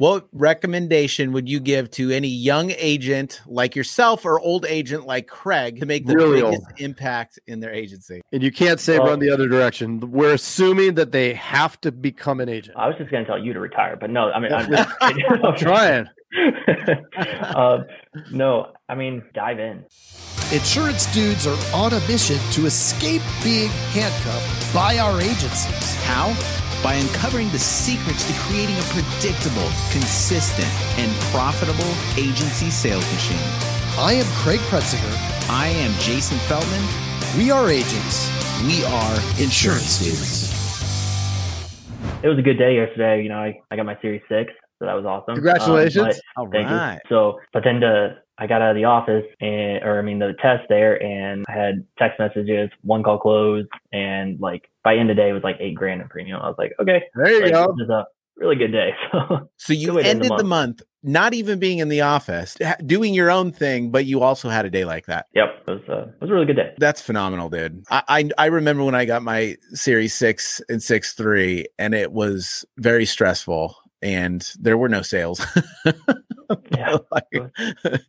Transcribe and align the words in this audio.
What 0.00 0.28
recommendation 0.32 1.32
would 1.32 1.46
you 1.46 1.60
give 1.60 1.90
to 1.90 2.10
any 2.10 2.28
young 2.28 2.70
agent 2.78 3.42
like 3.46 3.76
yourself 3.76 4.24
or 4.24 4.40
old 4.40 4.64
agent 4.64 5.04
like 5.06 5.26
Craig 5.26 5.78
to 5.80 5.84
make 5.84 6.06
the 6.06 6.14
Really 6.14 6.40
biggest 6.40 6.62
old. 6.70 6.80
impact 6.80 7.38
in 7.46 7.60
their 7.60 7.70
agency? 7.74 8.22
And 8.32 8.42
you 8.42 8.50
can't 8.50 8.80
say 8.80 8.98
Well- 8.98 9.08
run 9.08 9.18
the 9.18 9.28
other 9.30 9.46
direction. 9.46 10.00
We're 10.10 10.32
assuming 10.32 10.94
that 10.94 11.12
they 11.12 11.34
have 11.34 11.78
to 11.82 11.92
become 11.92 12.40
an 12.40 12.48
agent. 12.48 12.78
I 12.78 12.86
was 12.88 12.96
just 12.96 13.10
going 13.10 13.24
to 13.24 13.28
tell 13.30 13.38
you 13.38 13.52
to 13.52 13.60
retire, 13.60 13.94
but 14.00 14.08
no, 14.08 14.30
I 14.30 14.40
mean, 14.40 14.54
I'm 14.54 14.70
just. 14.72 14.88
I'm 15.02 15.56
trying. 15.56 16.06
um, 17.54 17.84
no, 18.32 18.72
I 18.88 18.94
mean, 18.94 19.22
dive 19.34 19.58
in. 19.58 19.84
Insurance 20.50 21.12
dudes 21.12 21.46
are 21.46 21.58
on 21.74 21.92
a 21.92 22.00
mission 22.08 22.38
to 22.52 22.64
escape 22.64 23.20
being 23.44 23.68
handcuffed 23.92 24.72
by 24.74 24.96
our 24.96 25.20
agencies. 25.20 25.94
How? 26.04 26.32
By 26.82 26.94
uncovering 26.94 27.50
the 27.50 27.58
secrets 27.58 28.24
to 28.26 28.32
creating 28.40 28.76
a 28.78 28.82
predictable, 28.88 29.68
consistent, 29.92 30.68
and 30.98 31.12
profitable 31.30 31.92
agency 32.16 32.70
sales 32.70 33.04
machine. 33.12 33.36
I 33.98 34.14
am 34.14 34.24
Craig 34.36 34.60
Pretzinger. 34.70 35.12
I 35.50 35.66
am 35.68 35.92
Jason 36.00 36.38
Feldman. 36.48 36.82
We 37.36 37.50
are 37.50 37.68
agents. 37.68 38.30
We 38.64 38.82
are 38.84 39.14
insurance 39.38 39.98
dudes. 39.98 40.50
It 42.22 42.28
was 42.28 42.38
a 42.38 42.42
good 42.42 42.56
day 42.56 42.76
yesterday. 42.76 43.22
You 43.22 43.28
know, 43.28 43.38
I, 43.38 43.60
I 43.70 43.76
got 43.76 43.84
my 43.84 43.98
Series 44.00 44.22
6, 44.30 44.50
so 44.78 44.86
that 44.86 44.94
was 44.94 45.04
awesome. 45.04 45.32
Um, 45.32 45.36
Congratulations. 45.36 46.06
but- 46.06 46.20
All 46.36 46.48
Thank 46.50 46.70
you. 46.70 46.98
So, 47.10 47.40
but 47.52 47.62
then 47.62 47.80
the 47.80 48.16
I 48.38 48.46
got 48.46 48.62
out 48.62 48.70
of 48.70 48.76
the 48.76 48.84
office 48.84 49.26
and, 49.42 49.82
or 49.84 49.98
I 49.98 50.02
mean, 50.02 50.18
the 50.18 50.32
test 50.40 50.62
there, 50.70 51.02
and 51.02 51.44
I 51.46 51.52
had 51.52 51.84
text 51.98 52.18
messages, 52.18 52.70
one 52.80 53.02
call 53.02 53.18
closed, 53.18 53.68
and 53.92 54.40
like 54.40 54.69
by 54.84 54.96
end 54.96 55.10
of 55.10 55.16
the 55.16 55.22
day 55.22 55.30
it 55.30 55.32
was 55.32 55.42
like 55.42 55.56
eight 55.60 55.74
grand 55.74 56.00
in 56.00 56.08
premium. 56.08 56.40
I 56.40 56.48
was 56.48 56.56
like, 56.58 56.72
okay, 56.80 57.02
There 57.14 57.32
you 57.32 57.42
like, 57.42 57.52
go. 57.52 57.74
This 57.76 57.84
is 57.84 57.90
a 57.90 58.06
really 58.36 58.56
good 58.56 58.72
day. 58.72 58.90
So, 59.12 59.48
So 59.56 59.72
you 59.72 59.88
Good 59.88 59.96
way 59.96 60.02
to 60.02 60.08
end 60.08 60.20
the 60.22 60.24
ended 60.26 60.38
the 60.38 60.44
month 60.44 60.82
not 61.02 61.34
even 61.34 61.58
being 61.58 61.78
in 61.78 61.88
the 61.88 62.02
office, 62.02 62.56
doing 62.84 63.14
your 63.14 63.30
own 63.30 63.52
thing, 63.52 63.90
but 63.90 64.04
you 64.04 64.22
also 64.22 64.48
had 64.48 64.66
a 64.66 64.70
day 64.70 64.84
like 64.84 65.06
that. 65.06 65.26
yep, 65.34 65.48
it 65.66 65.70
was 65.70 65.80
uh, 65.88 66.08
it 66.08 66.20
was 66.20 66.30
a 66.30 66.32
really 66.32 66.46
good 66.46 66.56
day. 66.56 66.74
That's 66.78 67.00
phenomenal, 67.00 67.48
dude. 67.48 67.84
I, 67.90 68.02
I 68.08 68.30
I 68.36 68.46
remember 68.46 68.84
when 68.84 68.94
I 68.94 69.04
got 69.04 69.22
my 69.22 69.56
Series 69.72 70.14
Six 70.14 70.60
and 70.68 70.82
Six 70.82 71.14
Three, 71.14 71.66
and 71.78 71.94
it 71.94 72.12
was 72.12 72.64
very 72.76 73.06
stressful, 73.06 73.76
and 74.02 74.46
there 74.58 74.76
were 74.76 74.88
no 74.88 75.02
sales. 75.02 75.44
Yeah. 76.70 76.96
Like, 77.12 77.52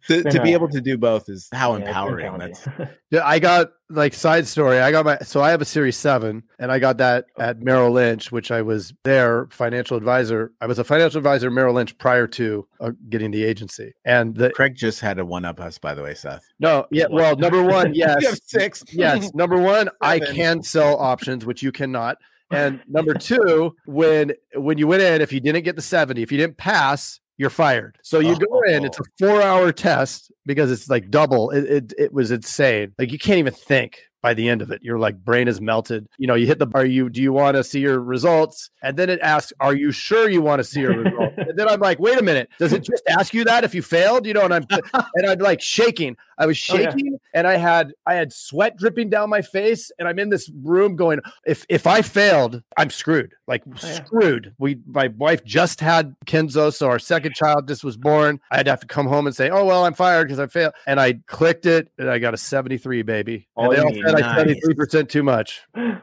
to, 0.08 0.24
to 0.24 0.42
be 0.42 0.54
able 0.54 0.70
to 0.70 0.82
do 0.82 0.98
both 0.98 1.30
is 1.30 1.48
how 1.52 1.76
Yeah, 1.76 1.86
empowering. 1.88 2.38
That's 2.38 2.68
Yeah, 3.12 3.26
I 3.26 3.40
got 3.40 3.72
like 3.90 4.14
side 4.14 4.48
story. 4.48 4.80
I 4.80 4.92
got 4.92 5.06
my 5.06 5.18
so 5.20 5.42
I 5.42 5.52
have 5.52 5.62
a 5.62 5.66
Series 5.66 5.98
Seven, 5.98 6.44
and 6.60 6.72
I 6.72 6.80
got 6.80 6.98
that 6.98 7.26
at 7.40 7.60
Merrill 7.62 7.92
Lynch, 7.92 8.32
which 8.32 8.52
I 8.52 8.62
was 8.62 8.94
their 9.04 9.48
financial 9.52 9.98
advisor. 9.98 10.52
I 10.62 10.66
was 10.68 10.80
a 10.80 10.84
financial 10.84 11.18
advisor 11.18 11.48
at 11.48 11.54
Merrill 11.54 11.76
Lynch 11.76 11.98
prior 11.98 12.28
to 12.28 12.68
uh, 12.80 12.92
getting 13.10 13.32
the 13.32 13.44
agency. 13.44 13.94
And 14.06 14.36
the 14.36 14.52
Craig 14.52 14.76
just 14.76 15.00
had 15.02 15.20
a 15.20 15.26
one 15.26 15.46
up 15.46 15.60
us, 15.60 15.78
by 15.78 15.94
the 15.94 16.04
way, 16.04 16.14
Seth. 16.14 16.46
no, 16.60 16.86
yeah, 16.92 17.06
well, 17.10 17.36
number 17.36 17.64
one, 17.64 17.94
You 17.94 18.06
have 18.06 18.22
yes, 18.22 18.40
six. 18.46 18.84
yes. 18.92 19.34
Number 19.34 19.58
one, 19.58 19.90
I 20.02 20.20
can 20.20 20.64
sell 20.64 20.98
options, 20.98 21.46
which 21.46 21.62
you 21.64 21.72
cannot. 21.72 22.18
And 22.54 22.82
number 22.86 23.14
two, 23.14 23.76
when 23.86 24.34
when 24.56 24.78
you 24.78 24.86
went 24.86 25.02
in, 25.02 25.22
if 25.22 25.32
you 25.32 25.40
didn't 25.40 25.64
get 25.64 25.78
the 25.78 25.82
seventy, 25.82 26.22
if 26.22 26.34
you 26.34 26.38
didn't 26.38 26.58
pass, 26.58 27.21
you're 27.42 27.50
fired. 27.50 27.98
So 28.04 28.20
you 28.20 28.38
go 28.38 28.62
in, 28.62 28.86
it's 28.86 29.00
a 29.00 29.04
four 29.18 29.42
hour 29.42 29.72
test 29.72 30.32
because 30.46 30.72
it's 30.72 30.88
like 30.92 31.10
double. 31.10 31.50
It, 31.50 31.64
it 31.66 31.94
it 31.98 32.14
was 32.14 32.30
insane. 32.30 32.94
Like 33.00 33.12
you 33.12 33.18
can't 33.18 33.40
even 33.40 33.52
think 33.52 33.98
by 34.22 34.34
the 34.34 34.48
end 34.50 34.62
of 34.62 34.72
it. 34.72 34.82
Your 34.84 35.00
like 35.00 35.24
brain 35.24 35.48
is 35.48 35.60
melted. 35.62 36.08
You 36.18 36.28
know, 36.28 36.36
you 36.36 36.48
hit 36.48 36.60
the 36.60 36.68
are 36.74 36.86
you 36.86 37.10
do 37.10 37.22
you 37.22 37.34
want 37.34 37.58
to 37.58 37.64
see 37.64 37.80
your 37.80 38.00
results? 38.00 38.70
And 38.84 38.98
then 38.98 39.10
it 39.10 39.20
asks, 39.22 39.54
Are 39.60 39.76
you 39.76 39.92
sure 39.92 40.30
you 40.30 40.42
want 40.42 40.60
to 40.60 40.64
see 40.64 40.82
your 40.82 40.98
results? 40.98 41.36
and 41.38 41.58
then 41.58 41.68
I'm 41.68 41.80
like, 41.80 42.00
wait 42.00 42.20
a 42.20 42.24
minute, 42.24 42.50
does 42.60 42.74
it 42.74 42.84
just 42.84 43.04
ask 43.10 43.34
you 43.34 43.44
that 43.46 43.64
if 43.64 43.74
you 43.76 43.82
failed? 43.82 44.26
You 44.26 44.34
know, 44.34 44.44
and 44.46 44.54
I'm 44.54 44.66
and 45.16 45.28
I'm 45.28 45.40
like 45.40 45.62
shaking. 45.62 46.18
I 46.38 46.46
was 46.48 46.60
Oh, 46.72 46.76
yeah. 46.76 46.90
shaking 46.92 47.20
and 47.36 47.46
I 47.48 47.58
had 47.58 47.94
I 48.08 48.16
had 48.16 48.34
sweat 48.34 48.76
dripping 48.78 49.10
down 49.10 49.30
my 49.30 49.42
face, 49.42 49.92
and 50.00 50.08
I'm 50.08 50.18
in 50.20 50.30
this 50.30 50.50
room 50.64 50.96
going, 50.96 51.20
if 51.46 51.66
if 51.70 51.86
I 51.88 52.02
failed, 52.02 52.64
I'm 52.78 52.90
screwed. 52.90 53.34
Like 53.48 53.64
Oh, 53.68 53.72
yeah. 53.84 54.04
screwed. 54.04 54.54
We 54.58 54.80
my 54.88 55.08
wife 55.10 55.44
just 55.44 55.80
had 55.82 56.16
Kenzo, 56.26 56.74
so 56.74 56.88
our 56.90 57.00
second 57.00 57.36
child 57.36 57.68
just 57.68 57.84
was 57.84 57.96
born. 57.98 58.40
I'd 58.52 58.68
have 58.68 58.80
to 58.82 58.88
come 58.88 59.08
home 59.08 59.28
and 59.28 59.36
say, 59.36 59.50
Oh 59.50 59.66
well, 59.66 59.86
I'm 59.86 59.94
fired 59.94 60.26
because 60.28 60.40
I 60.40 60.48
failed. 60.48 60.74
And 60.88 61.00
I 61.00 61.14
clicked 61.28 61.66
it 61.66 61.90
and 62.00 62.10
I 62.10 62.18
got 62.20 62.34
a 62.34 62.38
73, 62.38 63.02
baby. 63.04 63.48
And 63.58 63.68
Oh, 63.68 63.72
they 64.16 64.22
all 64.22 64.30
you 64.30 64.36
said 64.36 64.48
I 64.48 64.52
nice. 64.54 64.62
73 64.62 64.74
percent 64.76 65.10
too 65.10 65.24
much. 65.24 65.62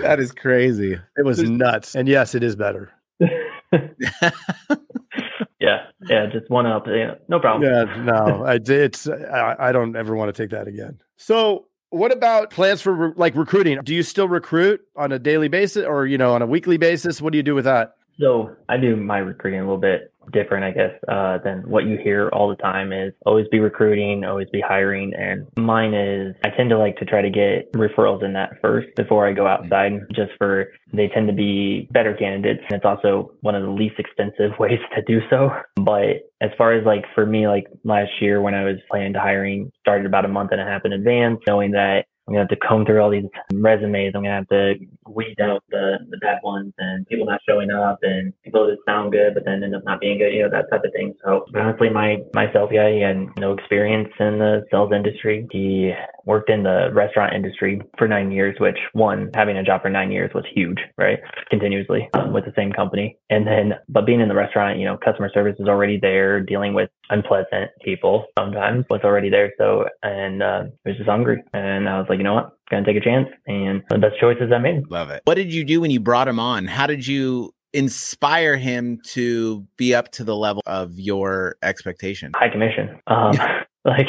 That 0.00 0.20
is 0.20 0.32
crazy. 0.32 0.98
It 1.16 1.24
was 1.24 1.42
nuts. 1.42 1.94
And 1.94 2.08
yes, 2.08 2.34
it 2.34 2.42
is 2.42 2.56
better. 2.56 2.90
yeah, 5.60 5.86
yeah, 6.08 6.26
just 6.26 6.50
one 6.50 6.66
up. 6.66 6.86
Yeah, 6.86 7.14
no 7.28 7.40
problem. 7.40 7.70
Yeah, 7.70 8.02
no, 8.02 8.44
I 8.44 8.58
did. 8.58 8.80
It's 8.80 9.08
I, 9.08 9.56
I 9.58 9.72
don't 9.72 9.96
ever 9.96 10.14
want 10.14 10.34
to 10.34 10.42
take 10.42 10.50
that 10.50 10.68
again. 10.68 11.00
So, 11.16 11.66
what 11.90 12.12
about 12.12 12.50
plans 12.50 12.82
for 12.82 12.92
re- 12.92 13.12
like 13.16 13.34
recruiting? 13.34 13.80
Do 13.82 13.94
you 13.94 14.02
still 14.02 14.28
recruit 14.28 14.82
on 14.96 15.12
a 15.12 15.18
daily 15.18 15.48
basis, 15.48 15.84
or 15.84 16.06
you 16.06 16.18
know, 16.18 16.34
on 16.34 16.42
a 16.42 16.46
weekly 16.46 16.76
basis? 16.76 17.20
What 17.20 17.32
do 17.32 17.38
you 17.38 17.42
do 17.42 17.54
with 17.54 17.64
that? 17.64 17.94
So 18.18 18.54
I 18.68 18.76
do 18.78 18.96
my 18.96 19.18
recruiting 19.18 19.60
a 19.60 19.62
little 19.64 19.76
bit 19.78 20.12
different, 20.32 20.64
I 20.64 20.70
guess, 20.70 20.92
uh, 21.08 21.38
than 21.44 21.68
what 21.68 21.84
you 21.84 21.98
hear 22.02 22.28
all 22.32 22.48
the 22.48 22.56
time 22.56 22.92
is 22.92 23.12
always 23.24 23.46
be 23.48 23.60
recruiting, 23.60 24.24
always 24.24 24.48
be 24.50 24.60
hiring. 24.60 25.12
And 25.14 25.46
mine 25.56 25.94
is 25.94 26.34
I 26.44 26.50
tend 26.50 26.70
to 26.70 26.78
like 26.78 26.96
to 26.98 27.04
try 27.04 27.22
to 27.22 27.30
get 27.30 27.72
referrals 27.72 28.24
in 28.24 28.32
that 28.34 28.60
first 28.60 28.88
before 28.96 29.26
I 29.26 29.32
go 29.32 29.46
outside 29.46 29.92
just 30.14 30.32
for 30.38 30.68
they 30.92 31.08
tend 31.08 31.28
to 31.28 31.34
be 31.34 31.88
better 31.90 32.14
candidates. 32.14 32.60
And 32.68 32.76
it's 32.76 32.84
also 32.84 33.32
one 33.40 33.54
of 33.54 33.62
the 33.62 33.70
least 33.70 33.98
expensive 33.98 34.52
ways 34.58 34.80
to 34.94 35.02
do 35.02 35.20
so. 35.30 35.50
But 35.76 36.30
as 36.40 36.50
far 36.58 36.72
as 36.72 36.84
like 36.84 37.04
for 37.14 37.26
me, 37.26 37.48
like 37.48 37.66
last 37.84 38.10
year 38.20 38.40
when 38.40 38.54
I 38.54 38.64
was 38.64 38.76
planning 38.90 39.12
to 39.14 39.20
hiring, 39.20 39.70
started 39.80 40.06
about 40.06 40.24
a 40.24 40.28
month 40.28 40.52
and 40.52 40.60
a 40.60 40.64
half 40.64 40.84
in 40.84 40.92
advance, 40.92 41.40
knowing 41.46 41.72
that 41.72 42.04
I'm 42.26 42.34
gonna 42.34 42.40
have 42.40 42.48
to 42.48 42.66
comb 42.66 42.84
through 42.84 43.00
all 43.00 43.10
these 43.10 43.24
resumes. 43.52 44.12
I'm 44.14 44.22
gonna 44.22 44.34
have 44.34 44.48
to 44.48 44.74
weed 45.08 45.40
out 45.40 45.62
the, 45.70 45.98
the 46.10 46.18
bad 46.18 46.38
ones 46.42 46.72
and 46.78 47.06
people 47.06 47.26
not 47.26 47.40
showing 47.48 47.70
up 47.70 47.98
and 48.02 48.32
people 48.42 48.66
that 48.66 48.78
sound 48.90 49.12
good 49.12 49.34
but 49.34 49.44
then 49.44 49.62
end 49.62 49.74
up 49.74 49.84
not 49.84 50.00
being 50.00 50.18
good, 50.18 50.32
you 50.32 50.42
know, 50.42 50.50
that 50.50 50.70
type 50.70 50.84
of 50.84 50.92
thing. 50.92 51.14
So 51.24 51.44
honestly 51.54 51.90
my 51.90 52.18
myself, 52.34 52.70
yeah, 52.72 52.90
he 52.90 53.00
had 53.00 53.28
no 53.38 53.52
experience 53.52 54.08
in 54.18 54.38
the 54.38 54.66
sales 54.70 54.92
industry. 54.94 55.46
He 55.50 55.92
worked 56.24 56.50
in 56.50 56.62
the 56.62 56.90
restaurant 56.92 57.34
industry 57.34 57.80
for 57.96 58.08
nine 58.08 58.30
years, 58.30 58.56
which 58.58 58.78
one, 58.92 59.30
having 59.34 59.56
a 59.56 59.62
job 59.62 59.82
for 59.82 59.88
nine 59.88 60.10
years 60.10 60.30
was 60.34 60.44
huge, 60.52 60.78
right? 60.98 61.18
Continuously 61.50 62.08
um, 62.14 62.32
with 62.32 62.44
the 62.44 62.52
same 62.56 62.72
company. 62.72 63.16
And 63.30 63.46
then 63.46 63.74
but 63.88 64.06
being 64.06 64.20
in 64.20 64.28
the 64.28 64.34
restaurant, 64.34 64.78
you 64.78 64.84
know, 64.84 64.96
customer 64.96 65.30
service 65.32 65.56
is 65.58 65.68
already 65.68 65.98
there, 66.00 66.40
dealing 66.40 66.74
with 66.74 66.90
unpleasant 67.10 67.70
people 67.84 68.26
sometimes 68.38 68.84
was 68.90 69.00
already 69.04 69.30
there. 69.30 69.52
So 69.58 69.84
and 70.02 70.42
uh, 70.42 70.64
I 70.84 70.88
was 70.88 70.96
just 70.96 71.08
hungry 71.08 71.42
and 71.52 71.88
I 71.88 71.98
was 71.98 72.06
like, 72.08 72.18
you 72.18 72.24
know 72.24 72.34
what? 72.34 72.56
Gonna 72.70 72.84
take 72.84 72.96
a 72.96 73.00
chance 73.00 73.28
and 73.46 73.82
the 73.90 73.98
best 73.98 74.18
choices 74.20 74.50
I 74.52 74.58
made. 74.58 74.90
Love 74.90 75.10
it. 75.10 75.22
What 75.24 75.34
did 75.34 75.52
you 75.52 75.64
do 75.64 75.80
when 75.80 75.90
you 75.90 76.00
brought 76.00 76.28
him 76.28 76.40
on? 76.40 76.66
How 76.66 76.86
did 76.86 77.06
you 77.06 77.54
inspire 77.72 78.56
him 78.56 79.00
to 79.04 79.66
be 79.76 79.94
up 79.94 80.10
to 80.12 80.24
the 80.24 80.34
level 80.34 80.62
of 80.66 80.98
your 80.98 81.56
expectation? 81.62 82.32
high 82.34 82.48
commission. 82.48 82.98
Um, 83.06 83.32
like 83.84 84.06